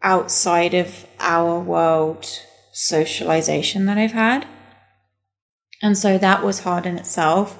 [0.02, 2.28] outside of our world
[2.74, 4.46] socialization that I've had.
[5.82, 7.58] And so that was hard in itself,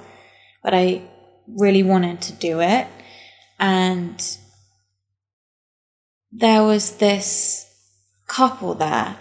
[0.62, 1.02] but I
[1.46, 2.86] really wanted to do it.
[3.58, 4.38] And
[6.34, 7.64] there was this
[8.26, 9.16] couple there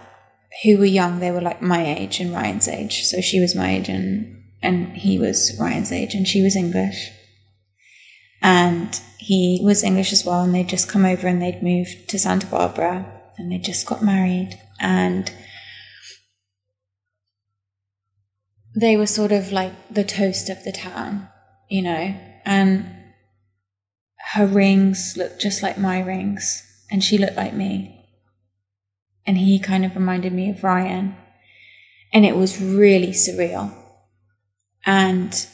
[0.63, 1.19] who were young.
[1.19, 3.03] They were like my age and Ryan's age.
[3.03, 7.11] So she was my age and and he was Ryan's age and she was English.
[8.41, 12.19] And he was English as well and they'd just come over and they'd moved to
[12.19, 15.31] Santa Barbara and they just got married and
[18.75, 21.29] they were sort of like the toast of the town,
[21.69, 22.85] you know, and
[24.33, 28.05] her rings looked just like my rings and she looked like me.
[29.25, 31.15] And he kind of reminded me of Ryan.
[32.13, 33.73] And it was really surreal.
[34.85, 35.47] And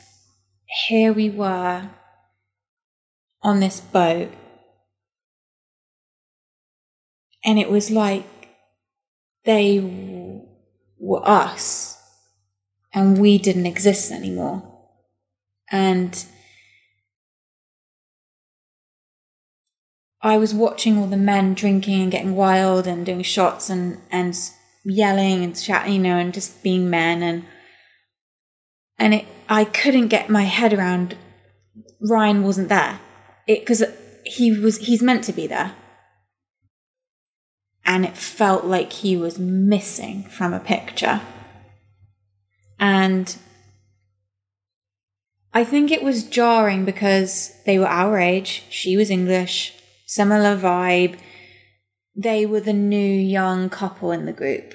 [0.88, 1.90] here we were
[3.42, 4.34] on this boat.
[7.46, 8.28] And it was like
[9.46, 9.80] they
[11.00, 11.98] were us
[12.94, 14.78] and we didn't exist anymore.
[15.72, 16.22] And
[20.22, 24.36] I was watching all the men drinking and getting wild and doing shots and, and
[24.84, 27.46] yelling and shouting, you know, and just being men and
[28.98, 31.18] and it I couldn't get my head around
[32.02, 33.00] Ryan wasn't there.
[33.48, 33.84] It because
[34.26, 35.76] he was he's meant to be there.
[37.86, 41.22] And it felt like he was missing from a picture.
[42.80, 43.36] And
[45.54, 48.64] I think it was jarring because they were our age.
[48.70, 49.74] She was English,
[50.10, 51.20] similar vibe.
[52.16, 54.74] They were the new young couple in the group.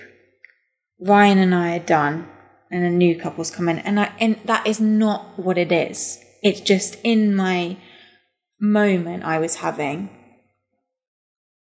[1.01, 2.29] Ryan and I are done,
[2.71, 6.21] and a new couple's come in, and I, and that is not what it is.
[6.43, 7.77] It's just in my
[8.61, 10.09] moment I was having.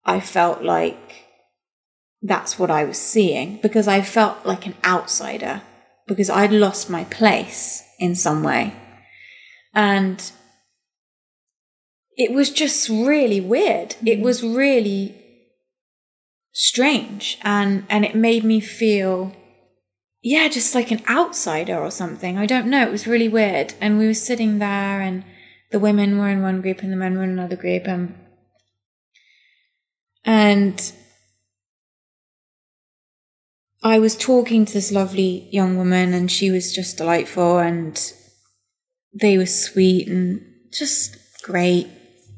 [0.05, 1.27] I felt like
[2.23, 5.63] that's what I was seeing because I felt like an outsider
[6.07, 8.75] because I'd lost my place in some way.
[9.75, 10.31] And
[12.19, 13.95] it was just really weird.
[14.05, 14.23] It mm.
[14.23, 15.15] was really
[16.53, 19.33] strange and and it made me feel
[20.21, 22.37] yeah, just like an outsider or something.
[22.37, 22.83] I don't know.
[22.83, 23.75] It was really weird.
[23.81, 25.23] And we were sitting there and
[25.71, 28.15] the women were in one group and the men were in another group and
[30.25, 30.93] and
[33.83, 38.13] I was talking to this lovely young woman and she was just delightful and
[39.15, 41.89] they were sweet and just great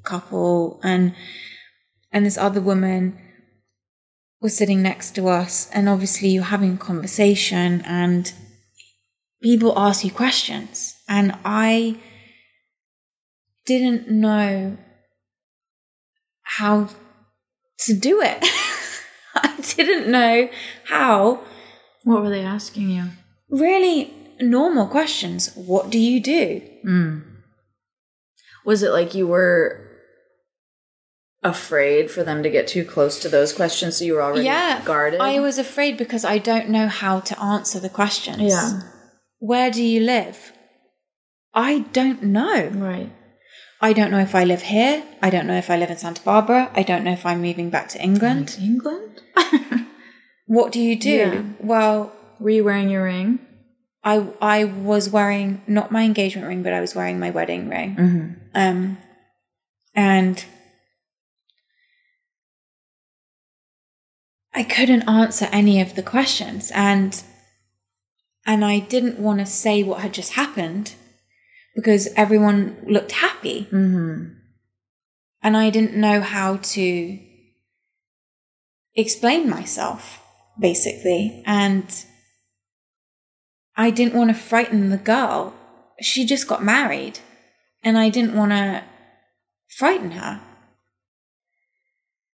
[0.02, 1.14] couple and
[2.12, 3.18] and this other woman
[4.40, 8.32] was sitting next to us and obviously you're having a conversation and
[9.42, 11.98] people ask you questions and I
[13.66, 14.76] didn't know
[16.42, 16.88] how
[17.78, 18.38] to do it.
[19.34, 20.48] I didn't know
[20.84, 21.40] how.
[22.02, 23.04] What were they asking you?
[23.50, 25.52] Really normal questions.
[25.54, 26.62] What do you do?
[26.84, 27.22] Mm.
[28.64, 29.89] Was it like you were
[31.42, 34.82] afraid for them to get too close to those questions so you were already yeah,
[34.84, 35.20] guarded?
[35.20, 38.42] I was afraid because I don't know how to answer the questions.
[38.42, 38.80] Yeah.
[39.38, 40.52] Where do you live?
[41.54, 42.68] I don't know.
[42.68, 43.10] Right.
[43.80, 45.02] I don't know if I live here.
[45.22, 46.70] I don't know if I live in Santa Barbara.
[46.74, 48.56] I don't know if I'm moving back to England.
[48.60, 49.22] England?
[50.50, 51.08] What do you do?
[51.10, 51.42] Yeah.
[51.60, 53.38] Well, Were you wearing your ring?
[54.02, 57.94] I I was wearing not my engagement ring, but I was wearing my wedding ring.
[57.94, 58.32] Mm-hmm.
[58.56, 58.98] Um,
[59.94, 60.44] and
[64.60, 67.22] I couldn't answer any of the questions, and
[68.44, 70.92] and I didn't want to say what had just happened
[71.74, 74.34] because everyone looked happy, Mm-hmm.
[75.42, 77.18] and I didn't know how to
[78.94, 80.22] explain myself,
[80.60, 81.86] basically, and
[83.78, 85.54] I didn't want to frighten the girl.
[86.02, 87.20] She just got married,
[87.82, 88.84] and I didn't want to
[89.78, 90.42] frighten her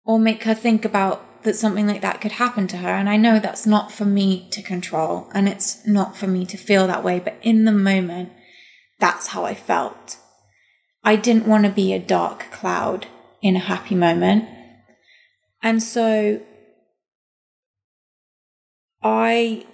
[0.06, 2.90] or make her think about that something like that could happen to her.
[2.90, 6.58] And I know that's not for me to control, and it's not for me to
[6.58, 8.32] feel that way, but in the moment,
[9.00, 10.18] that's how I felt.
[11.04, 13.08] I didn't want to be a dark cloud
[13.42, 14.48] in a happy moment.
[15.64, 16.42] And so
[19.04, 19.66] I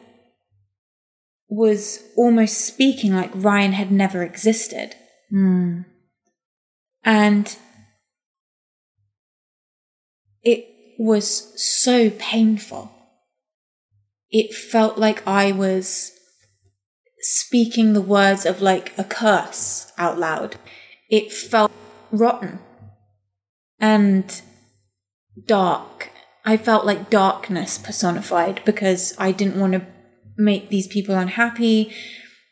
[1.50, 4.96] was almost speaking like Ryan had never existed.
[5.34, 5.86] Mm.
[7.04, 7.58] And
[10.44, 10.66] it
[10.98, 12.92] was so painful.
[14.30, 16.12] It felt like I was
[17.20, 20.56] speaking the words of like a curse out loud.
[21.10, 21.72] It felt
[22.12, 22.60] rotten
[23.80, 24.42] and
[25.46, 26.10] dark.
[26.46, 29.86] I felt like darkness personified because I didn't want to
[30.38, 31.94] make these people unhappy.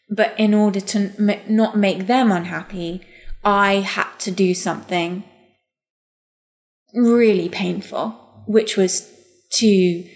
[0.09, 3.01] But in order to m- not make them unhappy,
[3.43, 5.23] I had to do something
[6.93, 9.11] really painful, which was
[9.53, 10.07] to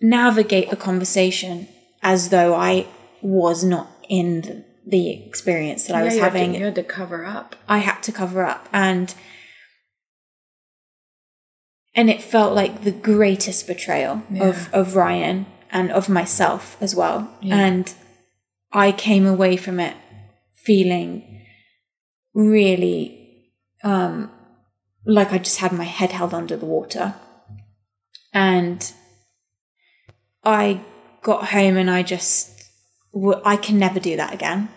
[0.00, 1.68] navigate the conversation
[2.02, 2.86] as though I
[3.22, 6.54] was not in the, the experience that I was you had to- having.
[6.54, 7.56] you had to cover up.
[7.68, 9.14] I had to cover up and
[11.94, 17.28] and it felt like the greatest betrayal of of Ryan and of myself as well.
[17.42, 17.92] And
[18.72, 19.96] I came away from it
[20.64, 21.44] feeling
[22.32, 23.50] really
[23.82, 24.30] um
[25.10, 27.14] like I just had my head held under the water.
[28.32, 28.92] And
[30.44, 30.80] I
[31.22, 32.48] got home and I just
[33.44, 34.68] I can never do that again.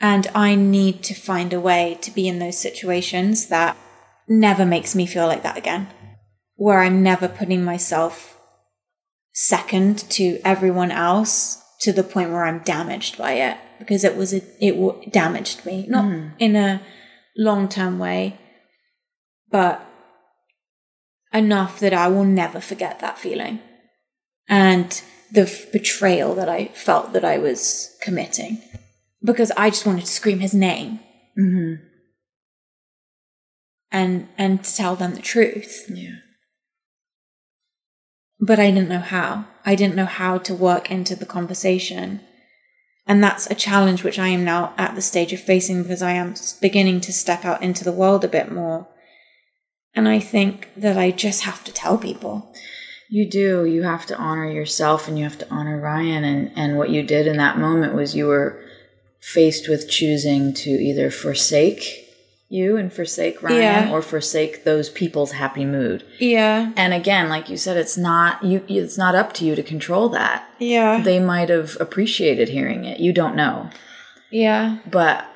[0.00, 3.76] And I need to find a way to be in those situations that
[4.28, 5.88] never makes me feel like that again.
[6.56, 8.38] Where I'm never putting myself
[9.32, 14.34] second to everyone else to the point where I'm damaged by it because it was
[14.34, 16.28] a, it w- damaged me not hmm.
[16.40, 16.82] in a
[17.36, 18.36] long term way
[19.50, 19.84] but
[21.32, 23.60] enough that I will never forget that feeling
[24.48, 28.62] and the f- betrayal that I felt that I was committing
[29.22, 31.00] because I just wanted to scream his name
[31.38, 31.84] mm-hmm.
[33.90, 36.16] and and to tell them the truth Yeah.
[38.40, 39.44] but I didn't know how.
[39.66, 42.20] I didn't know how to work into the conversation.
[43.06, 46.12] And that's a challenge which I am now at the stage of facing because I
[46.12, 48.86] am beginning to step out into the world a bit more.
[49.98, 52.50] And I think that I just have to tell people.
[53.10, 53.64] You do.
[53.64, 56.24] You have to honor yourself and you have to honor Ryan.
[56.24, 58.60] And, and what you did in that moment was you were
[59.20, 62.04] faced with choosing to either forsake
[62.50, 63.90] you and forsake Ryan Yeah.
[63.92, 66.04] or forsake those people's happy mood.
[66.18, 66.72] Yeah.
[66.76, 70.08] And again, like you said, it's not you it's not up to you to control
[70.10, 70.48] that.
[70.58, 71.02] Yeah.
[71.02, 73.00] They might have appreciated hearing it.
[73.00, 73.68] You don't know.
[74.30, 74.78] Yeah.
[74.90, 75.26] But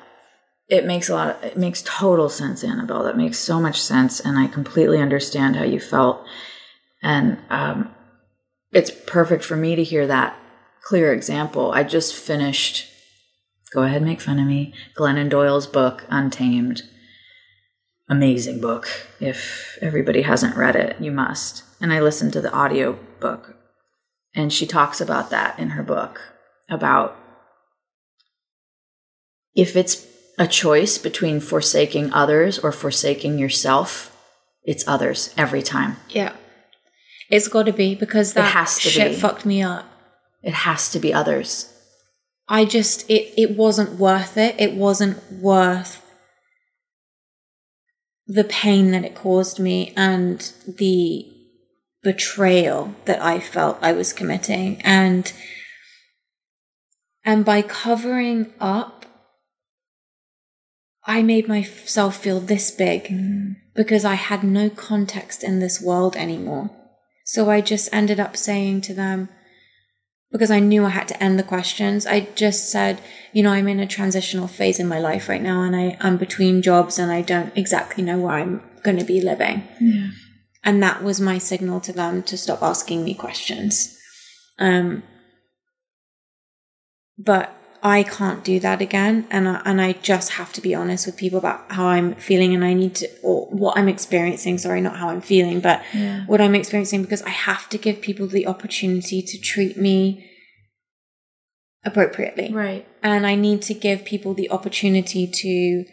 [0.67, 3.03] it makes a lot of it makes total sense, Annabelle.
[3.03, 6.23] That makes so much sense and I completely understand how you felt.
[7.01, 7.93] And um
[8.71, 10.37] it's perfect for me to hear that
[10.83, 11.71] clear example.
[11.71, 12.89] I just finished
[13.71, 14.73] go ahead make fun of me.
[14.95, 16.83] Glennon Doyle's book, Untamed.
[18.09, 18.87] Amazing book.
[19.19, 21.63] If everybody hasn't read it, you must.
[21.81, 23.55] And I listened to the audio book.
[24.35, 26.33] And she talks about that in her book
[26.69, 27.17] about
[29.55, 30.05] if it's
[30.37, 34.15] a choice between forsaking others or forsaking yourself,
[34.63, 35.97] it's others every time.
[36.09, 36.33] Yeah.
[37.29, 39.17] It's got to be because that has to shit be.
[39.17, 39.85] fucked me up.
[40.41, 41.69] It has to be others.
[42.47, 44.55] I just it it wasn't worth it.
[44.59, 46.03] It wasn't worth
[48.27, 51.25] the pain that it caused me and the
[52.03, 55.31] betrayal that I felt I was committing and
[57.23, 58.92] and by covering up
[61.05, 63.13] I made myself feel this big
[63.75, 66.69] because I had no context in this world anymore.
[67.25, 69.29] So I just ended up saying to them,
[70.31, 72.07] because I knew I had to end the questions.
[72.07, 72.99] I just said,
[73.33, 76.17] you know, I'm in a transitional phase in my life right now and I, I'm
[76.17, 79.67] between jobs and I don't exactly know where I'm going to be living.
[79.79, 80.09] Yeah.
[80.63, 83.95] And that was my signal to them to stop asking me questions.
[84.57, 85.03] Um,
[87.17, 87.55] but
[87.85, 89.27] I can't do that again.
[89.29, 92.55] And I, and I just have to be honest with people about how I'm feeling
[92.55, 94.57] and I need to, or what I'm experiencing.
[94.57, 96.25] Sorry, not how I'm feeling, but Yeah.
[96.25, 100.29] what I'm experiencing because I have to give people the opportunity to treat me
[101.83, 102.53] appropriately.
[102.53, 102.87] Right.
[103.03, 105.83] And I need to give people the opportunity to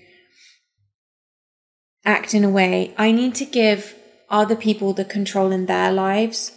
[2.05, 2.95] act in a way.
[2.97, 3.97] I need to give
[4.28, 6.53] other people the control in their lives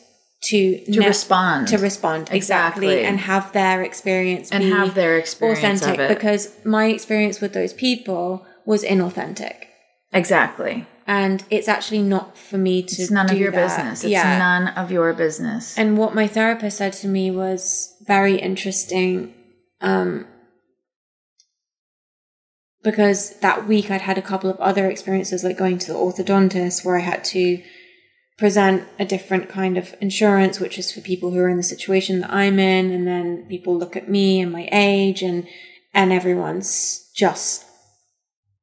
[0.50, 1.68] to To ne- respond.
[1.70, 3.06] to respond exactly, Exactly.
[3.06, 7.74] and have their experience and be have their experience authentic because my experience with those
[7.74, 9.56] people was inauthentic
[10.14, 10.86] exactly.
[11.08, 13.64] and it's actually not for me to It's none of your that.
[13.68, 14.04] business.
[14.04, 15.78] It's yeah none of your business.
[15.78, 19.34] and what my therapist said to me was very interesting
[19.82, 20.26] um,
[22.84, 26.84] because that week I'd had a couple of other experiences, like going to the orthodontist,
[26.86, 27.62] where I had to
[28.38, 32.22] present a different kind of insurance, which is for people who are in the situation
[32.22, 35.48] that I'm in, and then people look at me and my age, and
[35.94, 37.66] and everyone's just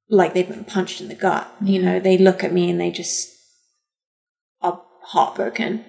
[0.08, 1.52] like they've been punched in the gut.
[1.62, 3.30] You know, they look at me and they just
[4.60, 5.84] are heartbroken,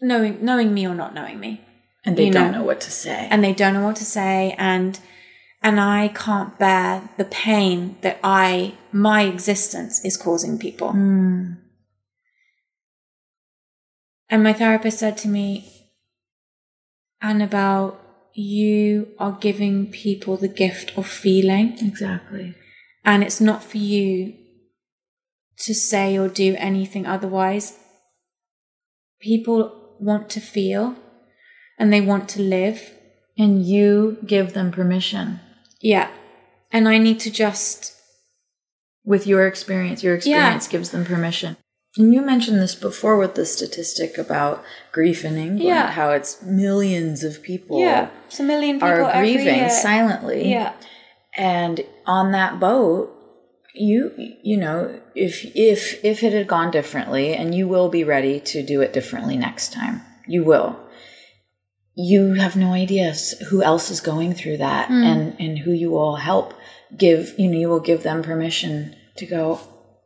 [0.00, 1.60] knowing knowing me or not knowing me
[2.04, 2.58] and they don't know.
[2.58, 3.28] know what to say.
[3.30, 4.98] and they don't know what to say and
[5.62, 10.92] and I can't bear the pain that I my existence is causing people.
[10.92, 11.58] Mm.
[14.32, 15.90] And my therapist said to me,
[17.20, 18.00] Annabelle,
[18.32, 22.54] you are giving people the gift of feeling, exactly.
[23.04, 24.32] and it's not for you
[25.58, 27.78] to say or do anything otherwise.
[29.20, 30.96] People want to feel
[31.78, 32.90] and they want to live.
[33.36, 35.40] And you give them permission
[35.80, 36.10] Yeah.
[36.70, 37.94] And I need to just,
[39.04, 40.02] with your experience.
[40.02, 41.56] Your experience gives them permission.
[41.98, 45.90] And you mentioned this before with the statistic about grief in England, Yeah.
[45.90, 50.50] how it's millions of people yeah, it's a million people are grieving silently.
[50.50, 50.72] Yeah.
[51.36, 53.14] And on that boat,
[53.74, 54.12] you
[54.42, 58.62] you know, if if if it had gone differently, and you will be ready to
[58.62, 60.78] do it differently next time, you will.
[61.94, 63.14] You have no idea
[63.50, 65.02] who else is going through that, mm.
[65.02, 66.54] and and who you will help
[66.96, 67.34] give.
[67.38, 69.60] You know, you will give them permission to go.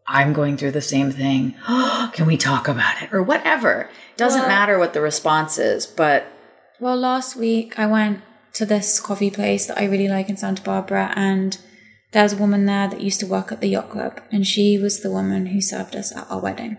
[0.08, 1.54] I'm going through the same thing.
[2.12, 3.90] Can we talk about it or whatever?
[4.16, 6.26] Doesn't Well- matter what the response is, but
[6.80, 8.20] Well, last week I went
[8.54, 11.56] to this coffee place that I really like in Santa Barbara, and
[12.12, 15.00] there's a woman there that used to work at the yacht club, and she was
[15.00, 16.76] the woman who served us at our wedding.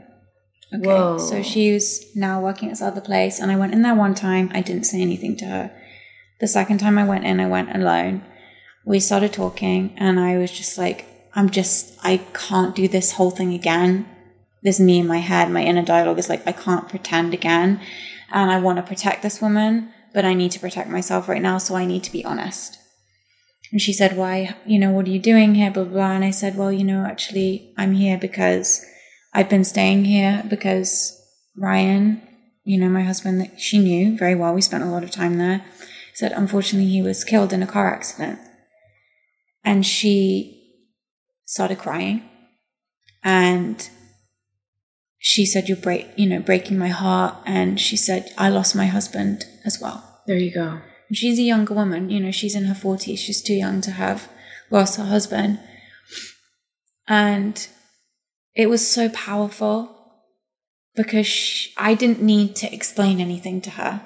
[0.73, 1.17] Okay, Whoa.
[1.17, 4.49] so she's now working at this other place, and I went in there one time.
[4.53, 5.71] I didn't say anything to her.
[6.39, 8.23] The second time I went in, I went alone.
[8.85, 11.05] We started talking, and I was just like,
[11.35, 14.07] I'm just, I can't do this whole thing again.
[14.63, 17.79] There's me in my head, my inner dialogue is like, I can't pretend again.
[18.31, 21.57] And I want to protect this woman, but I need to protect myself right now,
[21.57, 22.77] so I need to be honest.
[23.71, 25.71] And she said, Why, you know, what are you doing here?
[25.71, 26.11] Blah, blah, blah.
[26.11, 28.85] And I said, Well, you know, actually, I'm here because
[29.33, 31.21] I've been staying here because
[31.55, 32.21] Ryan,
[32.63, 35.37] you know, my husband that she knew very well, we spent a lot of time
[35.37, 35.65] there,
[36.13, 38.39] said, unfortunately, he was killed in a car accident.
[39.63, 40.56] And she
[41.47, 42.21] started crying.
[43.23, 43.89] And
[45.17, 47.35] she said, You're break, you know, breaking my heart.
[47.45, 50.21] And she said, I lost my husband as well.
[50.27, 50.81] there you go.
[51.07, 53.17] And she's a younger woman, you know, she's in her 40s.
[53.17, 54.29] She's too young to have
[54.69, 55.59] lost her husband.
[57.07, 57.67] And
[58.53, 59.95] it was so powerful
[60.95, 64.01] because sh I didn't need to explain anything to her.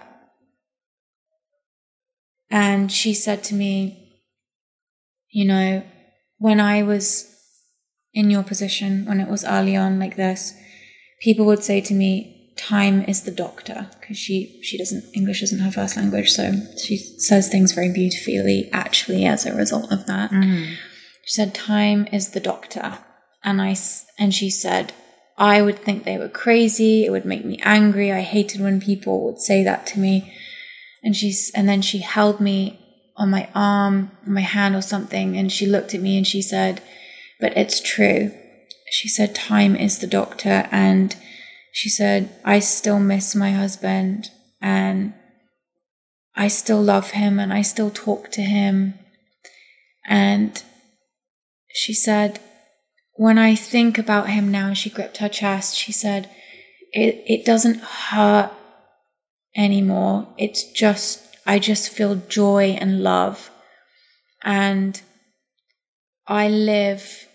[2.52, 4.22] And she said to me,
[5.32, 5.84] you know,
[6.38, 7.31] when I was
[8.14, 10.54] in your position, when it was early on like this,
[11.22, 15.60] people would say to me, time is the doctor, because she, she doesn't, English isn't
[15.60, 16.54] her first language, so
[16.84, 20.32] she says things very beautifully actually as a result of that.
[20.32, 20.76] Mm.
[21.26, 23.00] She said, time is the doctor.
[23.44, 23.76] And I,
[24.20, 24.94] and she said,
[25.38, 27.06] I would think they were crazy.
[27.06, 28.12] It would make me angry.
[28.12, 30.32] I hated when people would say that to me.
[31.04, 32.80] And she's, and then she held me
[33.18, 35.36] on my arm, my hand or something.
[35.36, 36.82] And she looked at me and she said,
[37.42, 38.32] but it's true.
[38.92, 40.70] She said, time is the doctor.
[40.72, 41.16] And
[41.74, 44.30] she said, I still miss my husband
[44.62, 45.14] and
[46.36, 48.94] I still love him and I still talk to him.
[50.06, 50.62] And
[51.74, 52.40] she said,
[53.16, 55.76] when I think about him now, she gripped her chest.
[55.78, 56.30] She said,
[56.92, 58.52] it, it doesn't hurt
[59.56, 60.28] anymore.
[60.38, 63.52] It's just, I just feel joy and love.
[64.44, 65.02] And
[66.28, 67.28] I live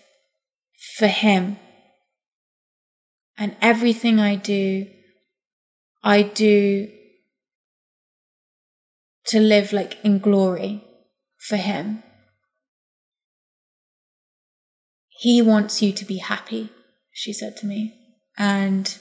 [0.97, 1.57] for him.
[3.37, 4.87] And everything I do,
[6.03, 6.89] I do
[9.27, 10.83] to live like in glory
[11.37, 12.01] for him.
[15.09, 16.69] He wants you to be happy,
[17.11, 17.93] she said to me.
[18.37, 18.97] And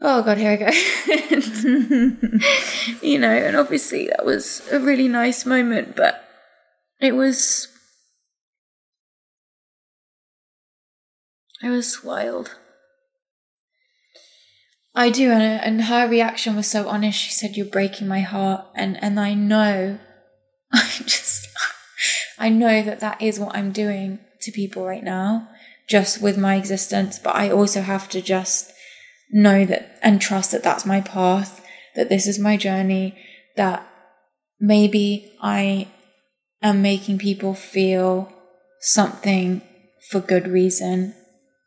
[0.00, 0.70] oh god, here I go.
[3.06, 6.24] you know, and obviously that was a really nice moment, but
[7.00, 7.71] it was
[11.62, 12.56] it was wild.
[14.94, 17.18] I do, and, and her reaction was so honest.
[17.18, 19.98] She said, "You're breaking my heart," and and I know,
[20.72, 21.48] I just,
[22.38, 25.48] I know that that is what I'm doing to people right now,
[25.88, 27.18] just with my existence.
[27.18, 28.70] But I also have to just
[29.30, 31.64] know that and trust that that's my path,
[31.96, 33.16] that this is my journey,
[33.56, 33.86] that
[34.60, 35.88] maybe I
[36.62, 38.30] am making people feel
[38.80, 39.62] something
[40.10, 41.14] for good reason.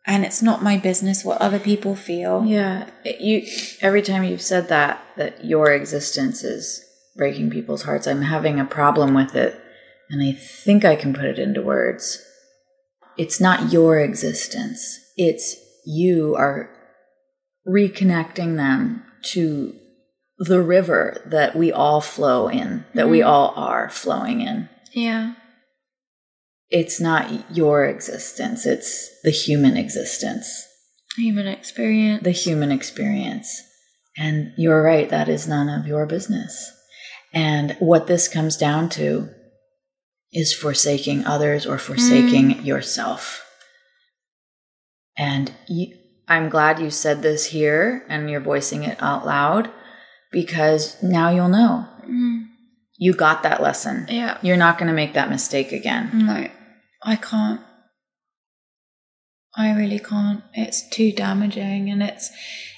[0.08, 2.46] And it's not my business what other people feel.
[2.46, 3.48] Yeah, it- you.
[3.82, 6.84] Every time you've said that, that your existence is
[7.16, 9.60] breaking people's hearts, I'm having a problem with it,
[10.10, 12.22] and I think I can put it into words.
[13.18, 16.70] It's not your existence; it's you are
[17.68, 19.74] reconnecting them to
[20.38, 23.30] the river that we all flow in, that we mm-hmm.
[23.30, 24.70] all are flowing in.
[24.92, 25.34] Yeah.
[26.70, 30.66] It's not your existence; it's the human existence.
[31.18, 32.24] Human experience.
[32.24, 33.62] the human experience.
[34.18, 36.72] And you're right, that is none of your business.
[37.34, 39.30] And what this comes down to
[40.32, 42.66] is forsaking others or forsaking mm.
[42.66, 43.44] yourself.
[45.18, 45.98] And you,
[46.28, 49.70] I'm glad you said this here and you're voicing it out loud
[50.32, 51.88] because now you'll know.
[52.06, 52.35] Mm.
[52.98, 54.08] You got that lesson.
[54.10, 54.38] Yeah.
[54.42, 56.12] You're not going to make that mistake again.
[56.26, 56.48] No,
[57.04, 57.62] I can't.
[59.58, 60.44] I really can't.
[60.54, 62.30] It's too damaging and it's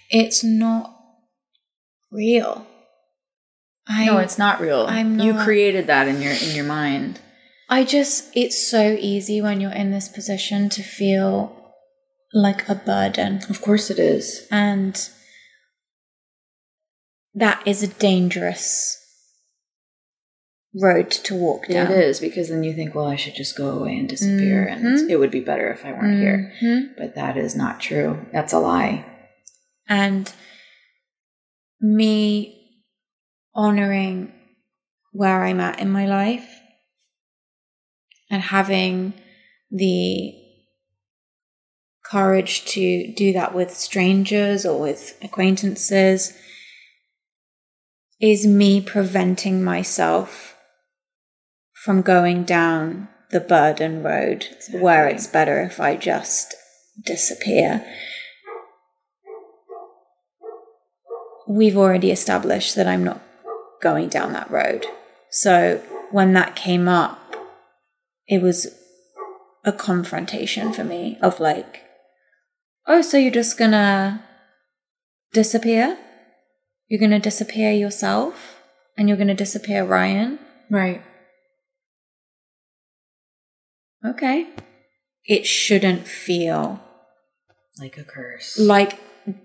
[0.10, 0.96] it's not
[2.12, 2.66] real.
[3.88, 4.86] I no, it's not real.
[4.88, 7.20] I'm You created that in your in your mind.
[7.70, 11.74] I just it's so easy when you're in this position to feel
[12.34, 14.48] like a burden Of course it is.
[14.52, 15.10] and
[17.34, 18.98] that is a dangerous
[20.76, 21.92] road to walk down.
[21.92, 24.84] It is because then you think, well, I should just go away and disappear, and
[24.84, 25.10] Mhm.
[25.10, 26.54] it would be better if I weren't here.
[26.62, 26.96] Mhm.
[26.98, 28.26] But that is not true.
[28.32, 29.06] That's a lie.
[29.90, 30.34] and
[31.80, 32.82] me
[33.56, 34.34] honoring
[35.14, 36.60] where I'm at in my life
[38.30, 39.14] and having
[39.72, 40.34] the
[42.04, 46.34] courage to do that with strangers or with acquaintances
[48.20, 50.57] is me preventing myself
[51.88, 56.54] from going down the burden road where it's better if I just
[57.04, 57.84] disappear.
[61.48, 63.22] we've already established that I'm not
[63.82, 64.86] going down that road.
[65.30, 65.82] So
[66.12, 67.20] when that came up,
[68.28, 68.68] it was
[69.64, 71.84] a confrontation for me of like,
[72.86, 74.24] oh, so you're just gonna
[75.34, 75.98] disappear?
[76.88, 78.62] You're gonna disappear yourself?
[78.98, 80.40] And you're gonna disappear Ryan?
[80.70, 81.02] Right.
[84.06, 84.48] Okay.
[85.26, 86.80] It shouldn't feel
[87.80, 88.58] Like a curse.
[88.60, 89.00] like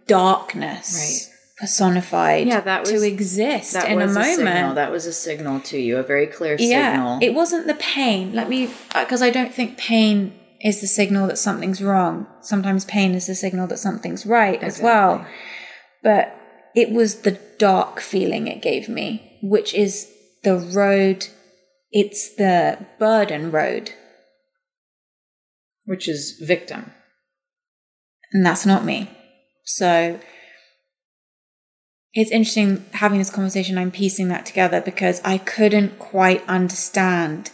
[0.06, 0.94] darkness
[1.28, 1.36] Right.
[1.58, 4.36] personified Yeah, that was- to exist that in a was moment.
[4.36, 4.74] signal.
[4.74, 7.18] That was a signal to you, a very clear yeah, signal.
[7.22, 8.32] it wasn't the pain.
[8.34, 12.26] Let me, uh, because I don't think pain is the signal that something's wrong.
[12.40, 15.26] Sometimes pain is the signal that something's right as well.
[16.02, 16.34] But
[16.74, 20.08] it was the dark feeling it gave me, which is
[20.44, 21.26] the road.
[21.90, 23.92] It's the burden road,
[25.84, 26.92] Which is victim.
[28.32, 29.10] and that's not me.
[29.64, 30.18] So
[32.14, 33.78] it's interesting having this conversation.
[33.78, 37.50] I'm piecing that together because I couldn't quite understand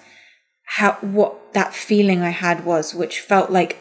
[0.64, 3.78] how what that feeling I had was, which felt like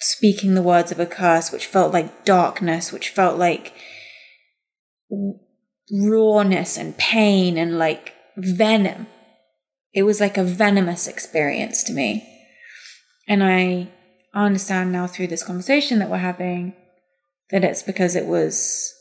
[0.00, 3.72] speaking the words of a curse, which felt like darkness, which felt like
[5.90, 9.06] rawness and pain and like venom.
[9.92, 12.28] It was like a venomous experience to me.
[13.26, 13.88] And I
[14.34, 16.74] understand now through this conversation that we're having
[17.50, 18.92] that it's because it was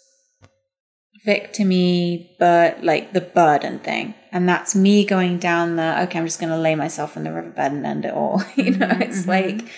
[1.26, 4.14] victimy, but like the burden thing.
[4.32, 7.32] And that's me going down the, okay, I'm just going to lay myself in the
[7.32, 8.44] riverbed and end it all.
[8.56, 9.30] you know, mm-hmm, it's mm-hmm.
[9.30, 9.72] like,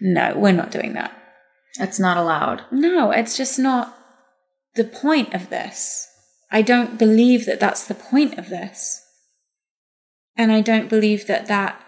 [0.00, 1.12] no, we're not doing that.
[1.78, 2.64] That's not allowed.
[2.70, 3.96] No, it's just not
[4.74, 6.06] the point of this.
[6.50, 9.04] I don't believe that that's the point of this.
[10.36, 11.84] And I don't believe that that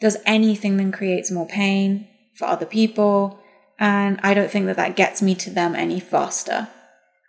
[0.00, 3.38] does anything than creates more pain for other people.
[3.78, 6.68] And I don't think that that gets me to them any faster.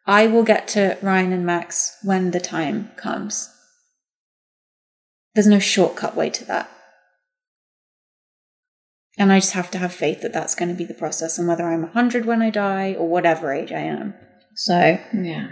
[0.05, 3.49] I will get to Ryan and Max when the time comes.
[5.33, 6.69] There's no shortcut way to that.
[9.17, 11.47] And I just have to have faith that that's going to be the process, and
[11.47, 14.15] whether I'm 100 when I die or whatever age I am.
[14.55, 15.47] So, Yeah.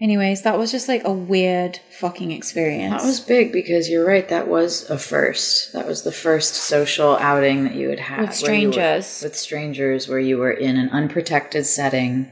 [0.00, 3.02] Anyways, that was just like a weird fucking experience.
[3.02, 4.28] That was big because you're right.
[4.28, 5.72] That was a first.
[5.72, 9.20] That was the first social outing that you had had With you were- strangers.
[9.22, 12.30] with strangers, where you were in an unprotected setting,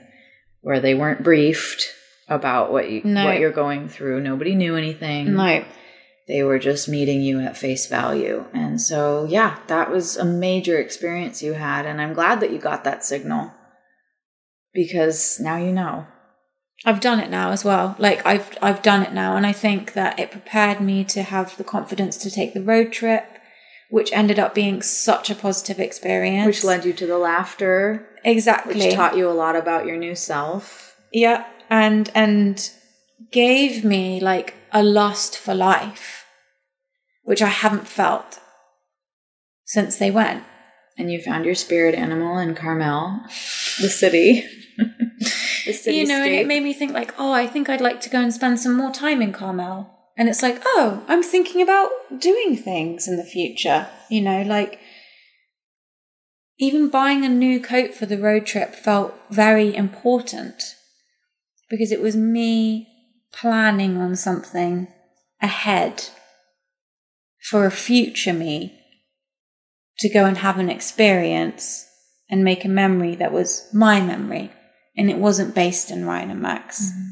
[0.61, 1.87] where they weren't briefed
[2.29, 3.25] about what you No.
[3.27, 4.21] what you're going through.
[4.21, 5.35] Nobody knew anything.
[5.35, 5.65] no.
[6.29, 10.79] They were just meeting you at face value, and so yeah, that was a major
[10.79, 13.51] experience you had, and I'm glad that you got that signal
[14.73, 16.07] because now you know.
[16.85, 17.95] I've done it now as well.
[17.99, 21.57] Like I've I've done it now and I think that it prepared me to have
[21.57, 23.39] the confidence to take the road trip,
[23.91, 26.47] which ended up being such a positive experience.
[26.47, 30.15] Which led you to the laughter, exactly which taught you a lot about your new
[30.15, 30.97] self.
[31.13, 32.71] Yeah, and and
[33.31, 36.27] gave me like a lust for life,
[37.23, 38.41] which I haven't felt
[39.65, 40.45] since they went.
[40.99, 43.21] And you found your spirit animal in Carmel,
[43.81, 44.45] the city.
[45.87, 48.21] you know, and it made me think like, oh, I think I'd like to go
[48.21, 49.89] and spend some more time in Carmel.
[50.17, 53.89] And it's like, oh, I'm thinking about doing things in the future.
[54.11, 54.79] You know, like
[56.59, 60.77] even buying a new coat for the road trip felt very important
[61.71, 62.89] because it was me
[63.33, 64.87] planning on something
[65.41, 66.05] ahead
[67.41, 68.79] for a future me
[69.99, 71.87] to go and have an experience
[72.31, 74.51] and make a memory that was my memory
[74.97, 76.91] and it wasn't based in Ryan and Max.
[76.91, 77.09] Mm-hmm.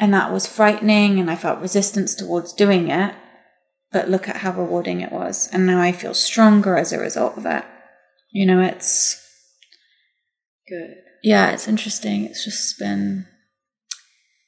[0.00, 3.14] And that was frightening and I felt resistance towards doing it.
[3.92, 5.48] But look at how rewarding it was.
[5.52, 7.64] And now I feel stronger as a result of it.
[8.32, 9.20] You know, it's
[10.68, 10.96] Good.
[11.22, 12.24] yeah, it's interesting.
[12.24, 13.26] It's just been,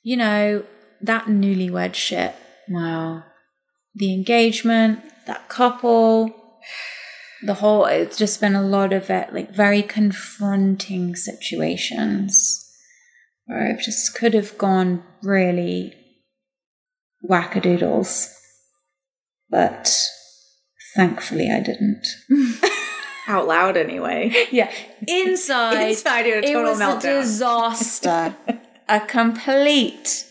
[0.02, 0.64] you know,
[1.00, 2.34] that newlywed shit,
[2.68, 3.22] Wow.
[3.94, 6.58] the engagement, that couple,
[7.46, 12.62] the whole, it's just been a lot of it, like very confronting situations
[13.46, 15.94] where I just could have gone really
[17.28, 18.32] wackadoodles.
[19.48, 19.94] But
[20.94, 22.06] thankfully I didn't.
[23.28, 24.32] Out loud, anyway.
[24.52, 24.70] Yeah.
[25.06, 27.00] Inside, Inside, you had a it total was a meltdown.
[27.00, 28.36] disaster.
[28.88, 30.26] a complete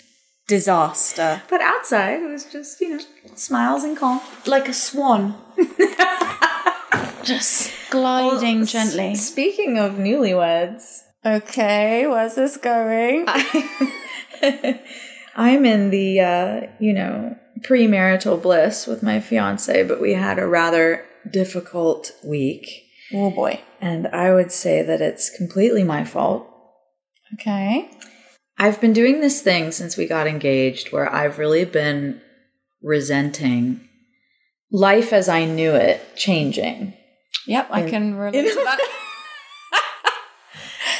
[0.47, 1.41] disaster.
[1.49, 3.03] But outside, it was just, you know,
[3.35, 4.21] smiles and calm.
[4.45, 5.35] Like a swan.
[7.25, 9.11] Just gliding Well, gently.
[9.11, 13.25] s- Speaking of newlyweds, Okay, where's this going?
[15.35, 20.47] I'm in the, uh, you know, premarital bliss with my fiance, but we had a
[20.47, 22.69] rather difficult week.
[23.13, 23.61] Oh boy.
[23.81, 26.47] And I would say that it's completely my fault.
[27.33, 27.89] Okay.
[28.57, 32.21] I've been doing this thing since we got engaged where I've really been
[32.81, 33.81] resenting
[34.71, 36.93] life as I knew it changing
[37.47, 38.79] Yep, I can relate to that.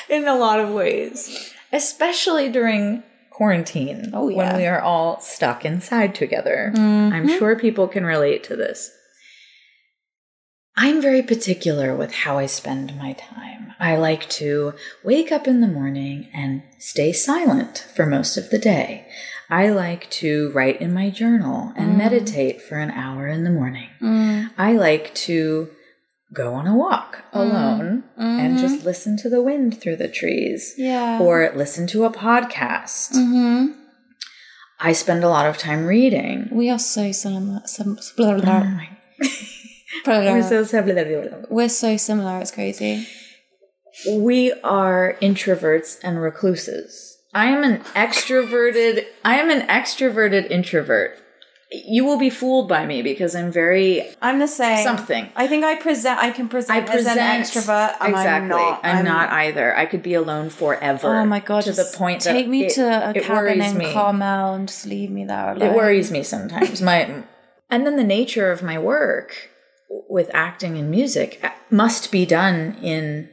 [0.10, 4.38] in a lot of ways, especially during quarantine Oh, yeah.
[4.38, 6.72] when we are all stuck inside together.
[6.76, 7.38] I'm mm-hmm.
[7.38, 8.92] sure people can relate to this.
[10.78, 13.74] I'm very particular with how I spend my time.
[13.80, 14.74] I like to
[15.04, 19.08] wake up in the morning and stay silent for most of the day.
[19.50, 21.98] I like to write in my journal and mm.
[21.98, 23.90] meditate for an hour in the morning.
[24.02, 24.52] Mm.
[24.58, 25.70] I like to
[26.36, 31.20] go on a walk alone and just listen to the wind through the trees Yeah.
[31.20, 33.14] or listen to a podcast.
[33.14, 33.68] hmm
[34.80, 36.50] I spend a lot of time reading.
[36.52, 37.62] We are so similar.
[37.66, 38.60] Sim- blah, blah, blah.
[38.66, 38.90] My-
[40.04, 41.46] Blah, blah, We're so similar.
[41.50, 42.42] We're so similar.
[42.42, 43.08] It's crazy.
[44.10, 47.18] We are introverts and recluses.
[47.34, 49.06] I am an extroverted.
[49.24, 51.18] I am an extroverted introvert.
[51.72, 54.84] You will be fooled by me because I'm very I'm the same.
[54.84, 55.30] something.
[55.36, 56.20] I think I present.
[56.20, 57.96] I can present, I present as an extrovert.
[58.02, 58.08] Exactly.
[58.30, 58.80] I'm not.
[58.84, 59.76] I'm, not either.
[59.76, 61.16] I could be alone forever.
[61.16, 61.64] Oh my god!
[61.64, 63.92] To the point that take me it- to a cabin in me.
[63.92, 65.62] Carmel and just leave me there alone.
[65.70, 66.82] It worries me sometimes.
[66.82, 67.24] My
[67.70, 69.50] and then the nature of my work
[70.10, 73.30] with acting and music must be done in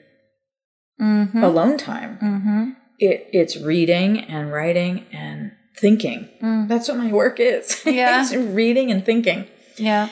[1.01, 1.43] Mm-hmm.
[1.43, 2.19] alone time.
[2.23, 2.71] Mm-hmm.
[2.99, 6.29] It it's reading and writing and thinking.
[6.69, 7.69] That's what my work is.
[7.85, 7.95] Mm.
[8.01, 8.23] Yeah.
[8.23, 9.47] it's reading and thinking.
[9.77, 10.09] Yeah.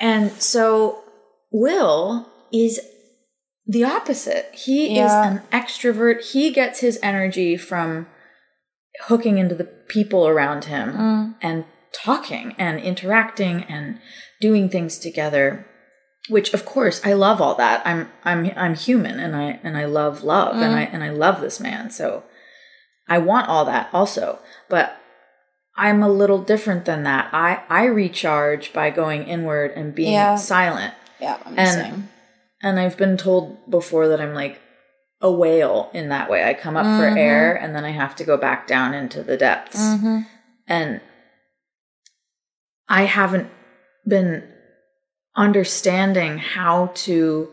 [0.00, 1.02] And so
[1.50, 2.80] Will is
[3.66, 4.50] the opposite.
[4.54, 5.06] He Yeah.
[5.06, 6.32] is an extrovert.
[6.32, 8.06] He gets his energy from
[9.02, 11.34] hooking into the people around him Mm.
[11.42, 13.98] and talking and interacting and
[14.40, 15.66] doing things together.
[16.28, 17.80] Which of course I love all that.
[17.86, 21.40] I'm I'm I'm human and I and I love love and I and I love
[21.40, 21.90] this man.
[21.90, 22.24] So
[23.08, 24.38] I want all that also.
[24.68, 25.00] But
[25.76, 27.30] I'm a little different than that.
[27.32, 30.36] I I recharge by going inward and being Yeah.
[30.36, 30.94] silent.
[31.20, 31.38] Yeah.
[31.44, 32.08] I'm And same.
[32.62, 34.60] and I've been told before that I'm like
[35.20, 36.44] a whale in that way.
[36.44, 39.36] I come up for air and then I have to go back down into the
[39.36, 39.80] depths.
[39.80, 40.20] Mm-hmm.
[40.68, 41.00] And
[42.88, 43.50] I haven't
[44.06, 44.48] been
[45.36, 47.50] understanding how to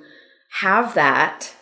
[0.61, 1.53] have that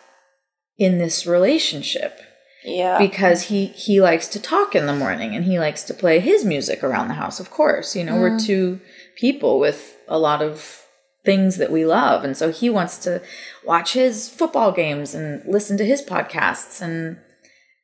[0.78, 2.20] in this relationship
[2.64, 2.98] Yeah.
[2.98, 6.44] because he he likes to talk in the morning and he likes to play his
[6.44, 7.94] music around the house of course.
[7.94, 8.44] You know we're mm.
[8.44, 8.80] two
[9.16, 10.84] people with a lot of
[11.24, 12.22] things that we love.
[12.22, 13.22] And so he wants to
[13.64, 17.18] watch his football games and listen to his podcasts and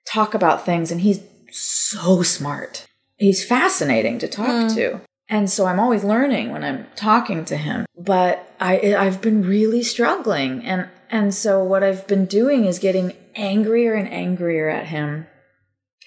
[0.06, 0.92] talk about things.
[0.92, 1.20] And he's
[1.50, 2.86] so smart.
[3.16, 4.74] He's fascinating to talk mm.
[4.74, 5.00] to.
[5.28, 7.86] And so i'm always learning when i'm talking to him.
[7.96, 10.64] But i i've been really struggling.
[10.64, 15.26] And and so what i've been doing is getting angrier and angrier at him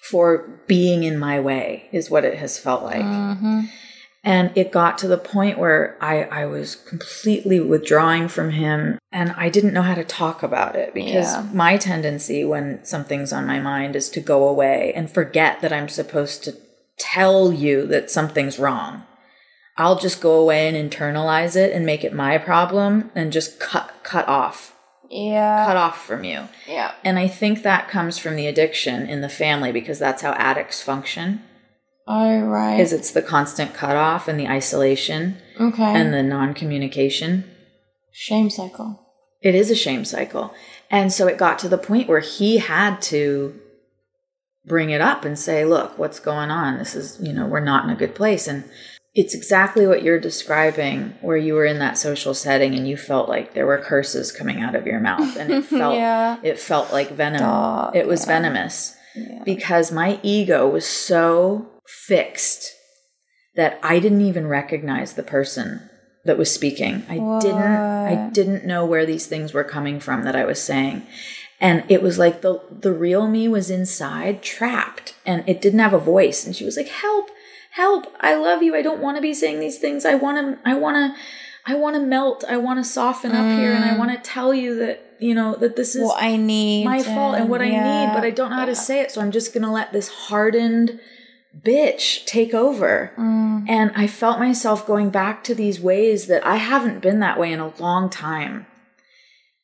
[0.10, 3.62] for being in my way is what it has felt like Mm-hmm.
[4.24, 9.32] and it got to the point where I, I was completely withdrawing from him and
[9.38, 11.48] I didn't know how to talk about it because Yeah.
[11.54, 15.88] my tendency when something's on my mind is to go away and forget that I'm
[15.90, 16.56] supposed to
[16.98, 19.04] tell you that something's wrong.
[19.78, 23.92] I'll just go away and internalize it and make it my problem and just cut
[24.04, 24.76] cut off.
[25.10, 25.66] Yeah.
[25.66, 26.48] Cut off from you.
[26.68, 26.94] Yeah.
[27.04, 30.82] And I think that comes from the addiction in the family because that's how addicts
[30.82, 31.44] function.
[32.08, 32.80] Oh right.
[32.80, 35.84] Is it's the constant cutoff and the isolation okay.
[35.84, 37.46] and the non-communication.
[38.12, 39.00] shame cycle.
[39.42, 40.54] It is a shame cycle.
[40.90, 43.60] And so it got to the point where he had to
[44.66, 46.78] bring it up and say, look, what's going on?
[46.78, 48.48] This is, you know, we're not in a good place.
[48.48, 48.64] And
[49.16, 53.30] it's exactly what you're describing, where you were in that social setting and you felt
[53.30, 56.38] like there were curses coming out of your mouth, and it felt Yeah.
[56.44, 57.92] it felt like venom.
[57.94, 58.96] It was venomous
[59.46, 62.72] because my ego was so fixed
[63.56, 65.90] that I didn't even recognize the person
[66.26, 67.06] that was speaking.
[67.08, 71.04] I didn't I didn't know where these things were coming from that I was saying.
[71.60, 75.94] And it was like the the real me was inside trapped and it didn't have
[75.94, 77.30] a voice and she was like help
[77.74, 80.70] help I love you I don't want to be saying these things I want to
[80.70, 81.22] I want to
[81.66, 84.54] I want to melt I want to soften up here and I want to tell
[84.54, 86.86] you that you know that this is What I need.
[86.86, 89.12] my fault and what I need, but I don't know how to say it.
[89.12, 91.00] So I'm just going to let this hardened
[91.66, 93.14] bitch take over.
[93.18, 93.70] Mm.
[93.70, 97.54] And I felt myself going back to these ways that I haven't been that way
[97.54, 98.66] in a long time.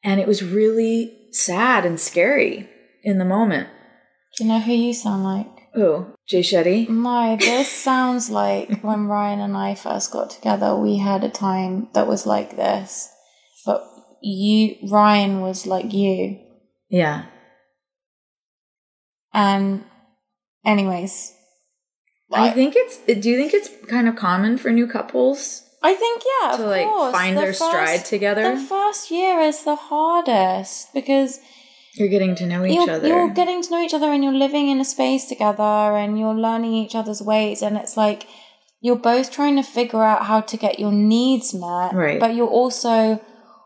[0.04, 2.70] And it was really sad and scary
[3.04, 3.68] in the moment.
[4.38, 5.48] Do you know who you sound like?
[5.74, 6.16] Who?
[6.30, 6.88] Jay Shetty?
[6.88, 11.90] No, this sounds like when Ryan and I first got together, we had a time
[11.94, 13.10] that was like this.
[13.66, 13.84] But
[14.22, 16.40] you, Ryan was like you.
[16.88, 17.26] Yeah.
[19.34, 19.84] And,
[20.66, 21.34] anyways,
[22.32, 25.64] I think it's, do you think it's kind of common for new couples?
[25.82, 27.12] I think, yeah, To, like, course.
[27.12, 28.56] find The their stride together?
[28.56, 31.40] The first year is the hardest because
[31.96, 33.08] You're getting to know each you're, other.
[33.08, 36.36] you're getting to know each other and you're living in a space together and you're
[36.36, 38.28] learning each other's ways and it's like
[38.82, 42.20] you're both trying to figure out how to get your needs met Right.
[42.20, 43.20] but you're also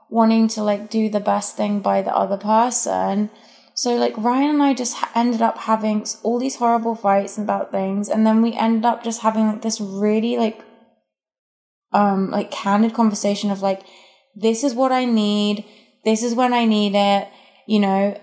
[0.10, 3.30] wanting to like do the best thing by the other person
[3.76, 8.08] so like ryan and i just ended up having all these horrible fights about things
[8.10, 10.64] and then we ended up just having like this really like
[11.92, 13.82] um like candid conversation of like
[14.36, 15.66] this is what i need
[16.06, 17.28] this is when i need it
[17.68, 18.20] you know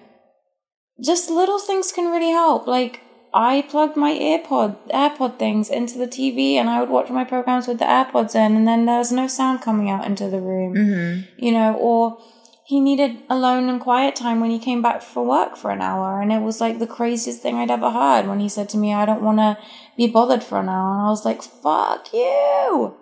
[1.03, 2.66] just little things can really help.
[2.66, 3.01] Like
[3.32, 7.66] I plugged my AirPod AirPod things into the TV and I would watch my programs
[7.66, 10.74] with the AirPods in and then there was no sound coming out into the room.
[10.74, 11.45] Mm-hmm.
[11.45, 12.18] You know, or
[12.66, 16.20] he needed alone and quiet time when he came back for work for an hour
[16.20, 18.95] and it was like the craziest thing I'd ever heard when he said to me,
[18.95, 19.59] I don't wanna
[19.97, 22.97] be bothered for an hour and I was like, Fuck you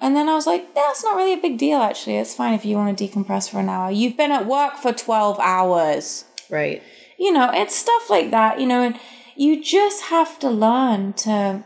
[0.00, 2.16] and then I was like, that's not really a big deal, actually.
[2.16, 3.90] It's fine if you want to decompress for an hour.
[3.90, 6.82] You've been at work for 12 hours Right.
[7.18, 8.98] you know, it's stuff like that, you know, and
[9.36, 11.64] you just have to learn to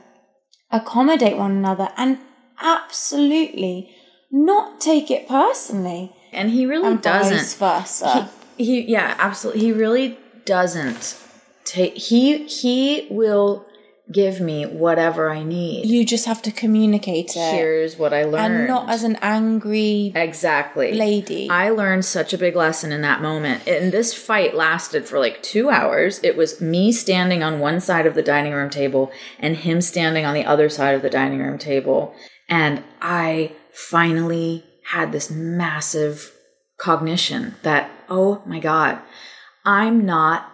[0.71, 2.19] accommodate one another and
[2.61, 3.95] absolutely
[4.31, 6.13] not take it personally.
[6.33, 7.37] And he really And doesn't.
[7.37, 8.31] vice versa.
[8.57, 11.19] he, he yeah absolutely he really doesn't
[11.65, 13.67] take he he will
[14.13, 15.87] give me whatever i need.
[15.87, 17.55] You just have to communicate it.
[17.55, 20.93] here's what i learned and not as an angry exactly.
[20.93, 21.49] lady.
[21.51, 23.67] i learned such a big lesson in that moment.
[23.67, 26.21] And this fight lasted for like two hours.
[26.23, 30.25] It was me standing on one side of the dining room table and him standing
[30.25, 32.15] on the other side of the dining room table.
[32.49, 36.33] And i finally had this massive
[36.79, 38.99] cognition that oh my god
[39.65, 40.53] i'm not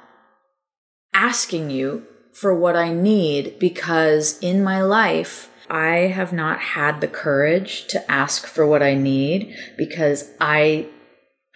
[1.14, 2.06] asking you
[2.40, 8.10] for what I need because in my life, I have not had the courage to
[8.10, 10.86] ask for what I need because I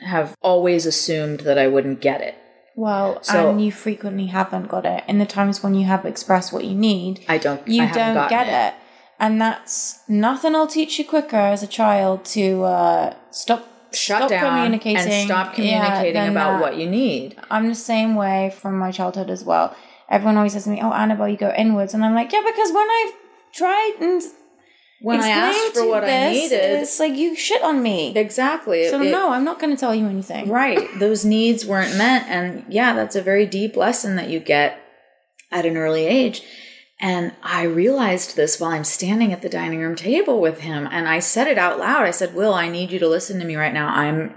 [0.01, 2.35] have always assumed that I wouldn't get it.
[2.74, 5.05] well, So- and you frequently haven't got it.
[5.07, 7.61] In the times when you have expressed what you need, I don't.
[7.68, 8.74] you I don't get it.
[9.20, 14.30] And that's nothing I'll teach you quicker as a child to uh, stop Shut stop
[14.30, 16.61] down communicating and stop communicating than about that.
[16.62, 17.37] what you need.
[17.51, 19.76] I'm the same way from my childhood as well.
[20.12, 22.70] Everyone always says to me, "Oh, Annabelle, you go inwards," and I'm like, "Yeah, because
[22.70, 23.12] when I've
[23.52, 24.22] tried and
[25.00, 28.12] When I asked for what I needed, it's like you shit on me.
[28.14, 28.88] exactly.
[28.88, 30.48] So it- no, I'm not going to tell you anything.
[30.48, 30.86] Right.
[31.00, 32.26] Those needs weren't met.
[32.28, 34.78] And yeah, that's a very deep lesson that you get
[35.50, 36.42] at an early age.
[37.00, 40.88] And I realized this while I'm standing at the dining room table with him.
[40.92, 42.02] And I said it out loud.
[42.04, 43.88] I said, Will, I need you to listen to me right now.
[43.88, 44.34] I'm.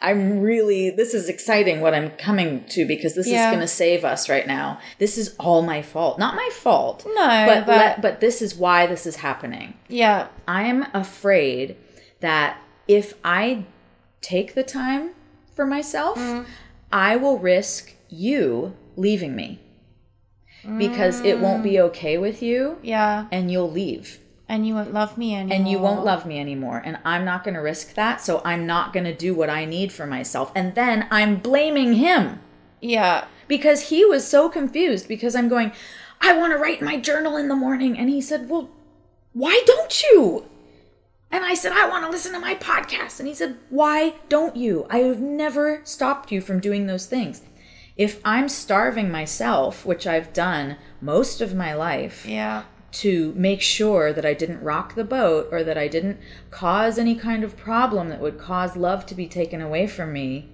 [0.00, 3.48] I'm really, this is exciting what I'm coming to because this Yeah.
[3.48, 4.78] is going to save us right now.
[4.98, 6.18] This is all my fault.
[6.18, 7.04] Not my fault.
[7.06, 9.74] No, but, but- let, but this is why this is happening.
[9.88, 11.76] Yeah, I am afraid
[12.20, 12.58] that
[12.88, 13.64] if I
[14.20, 15.10] take the time
[15.54, 16.44] for myself, mm.
[16.92, 19.60] I will risk you leaving me
[20.78, 21.80] because it won't be mm.
[21.80, 24.18] okay with you yeah, and you'll leave
[24.48, 25.56] and you won't love me anymore.
[25.56, 26.82] and you won't love me anymore.
[26.84, 28.20] And I'm not going to risk that.
[28.20, 30.52] So I'm not going to do what I need for myself.
[30.54, 32.40] And then I'm blaming him
[32.80, 35.72] Yeah, because he was so confused because I'm going,
[36.20, 37.98] I want to write my journal in the morning.
[37.98, 38.70] And he said, Well,
[39.32, 40.46] why don't you?
[41.30, 43.18] And I said, I want to listen to my podcast.
[43.18, 44.86] And he said, Why don't you?
[44.90, 47.40] I have never stopped you from doing those things.
[47.96, 52.64] If I'm starving myself, which I've done most of my life, Yeah.
[52.94, 56.20] To make sure that I didn't rock the boat or that I didn't
[56.50, 60.48] cause any kind of problem that would cause love to be taken away from me,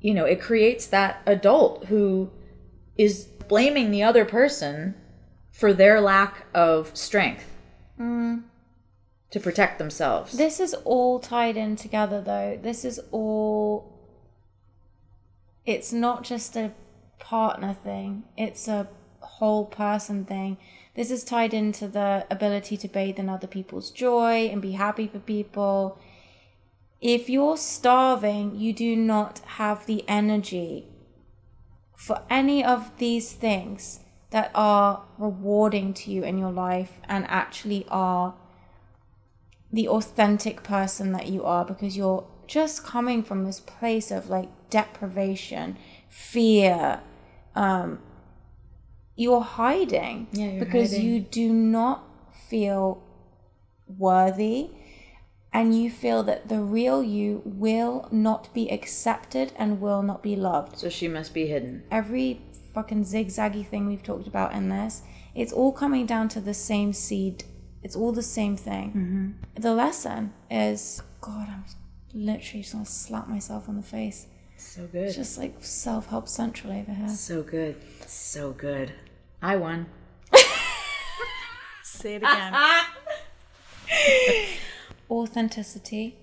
[0.00, 2.30] you know, it creates that adult who
[2.96, 4.94] is blaming the other person
[5.52, 7.54] for their lack of strength
[7.98, 8.42] mm.
[9.30, 10.32] to protect themselves.
[10.32, 12.58] This is all tied in together, though.
[12.60, 13.88] This is all.
[15.64, 16.72] It's not just a
[17.20, 18.88] partner thing, it's a
[19.42, 20.56] whole person thing.
[20.94, 25.08] This is tied into the ability to bathe in other people's joy and be happy
[25.08, 25.98] for people.
[27.00, 30.86] If you're starving, you do not have the energy
[31.96, 33.98] for any of these things
[34.30, 38.36] that are rewarding to you in your life and actually are
[39.72, 44.50] the authentic person that you are because you're just coming from this place of like
[44.70, 45.76] deprivation,
[46.08, 47.00] fear,
[47.56, 47.98] um
[49.16, 51.06] you're hiding Yeah, you're because hiding.
[51.06, 52.04] you do not
[52.48, 53.02] feel
[53.98, 54.70] worthy
[55.52, 60.34] and you feel that the real you will not be accepted and will not be
[60.34, 61.82] loved so she must be hidden.
[61.90, 62.40] every
[62.74, 65.02] fucking zigzaggy thing we've talked about in this,
[65.34, 67.44] it's all coming down to the same seed.
[67.82, 68.88] It's all the same thing.
[68.90, 69.60] Mm-hmm.
[69.60, 71.64] The lesson is God, I'm
[72.14, 74.26] literally just gonna slap myself on the face.
[74.56, 75.08] So good.
[75.08, 77.08] It's just like self help central over here.
[77.10, 77.76] so good.
[78.06, 78.92] So good.
[79.42, 79.86] I won.
[81.82, 82.54] Say it again.
[85.10, 86.16] Authenticity,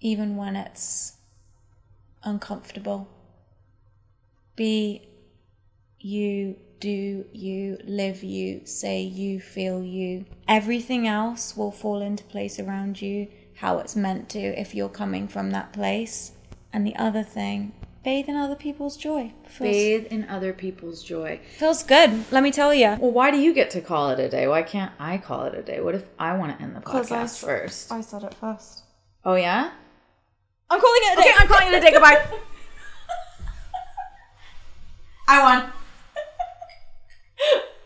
[0.00, 1.16] even when it's
[2.22, 3.08] uncomfortable.
[4.56, 5.08] Be
[5.98, 10.24] you, do you, live you, say you, feel you.
[10.46, 15.26] Everything else will fall into place around you how it's meant to if you're coming
[15.26, 16.32] from that place.
[16.72, 17.72] And the other thing,
[18.04, 19.32] Bathe in other people's joy.
[19.44, 21.40] Feels, Bathe in other people's joy.
[21.56, 22.96] Feels good, let me tell you.
[23.00, 24.46] Well, why do you get to call it a day?
[24.46, 25.80] Why can't I call it a day?
[25.80, 27.92] What if I want to end the podcast I, first?
[27.92, 28.84] I said it first.
[29.24, 29.72] Oh, yeah?
[30.70, 31.28] I'm calling it a day.
[31.28, 31.92] Okay, I'm calling it a day.
[31.92, 32.24] Goodbye.
[35.28, 35.72] I won.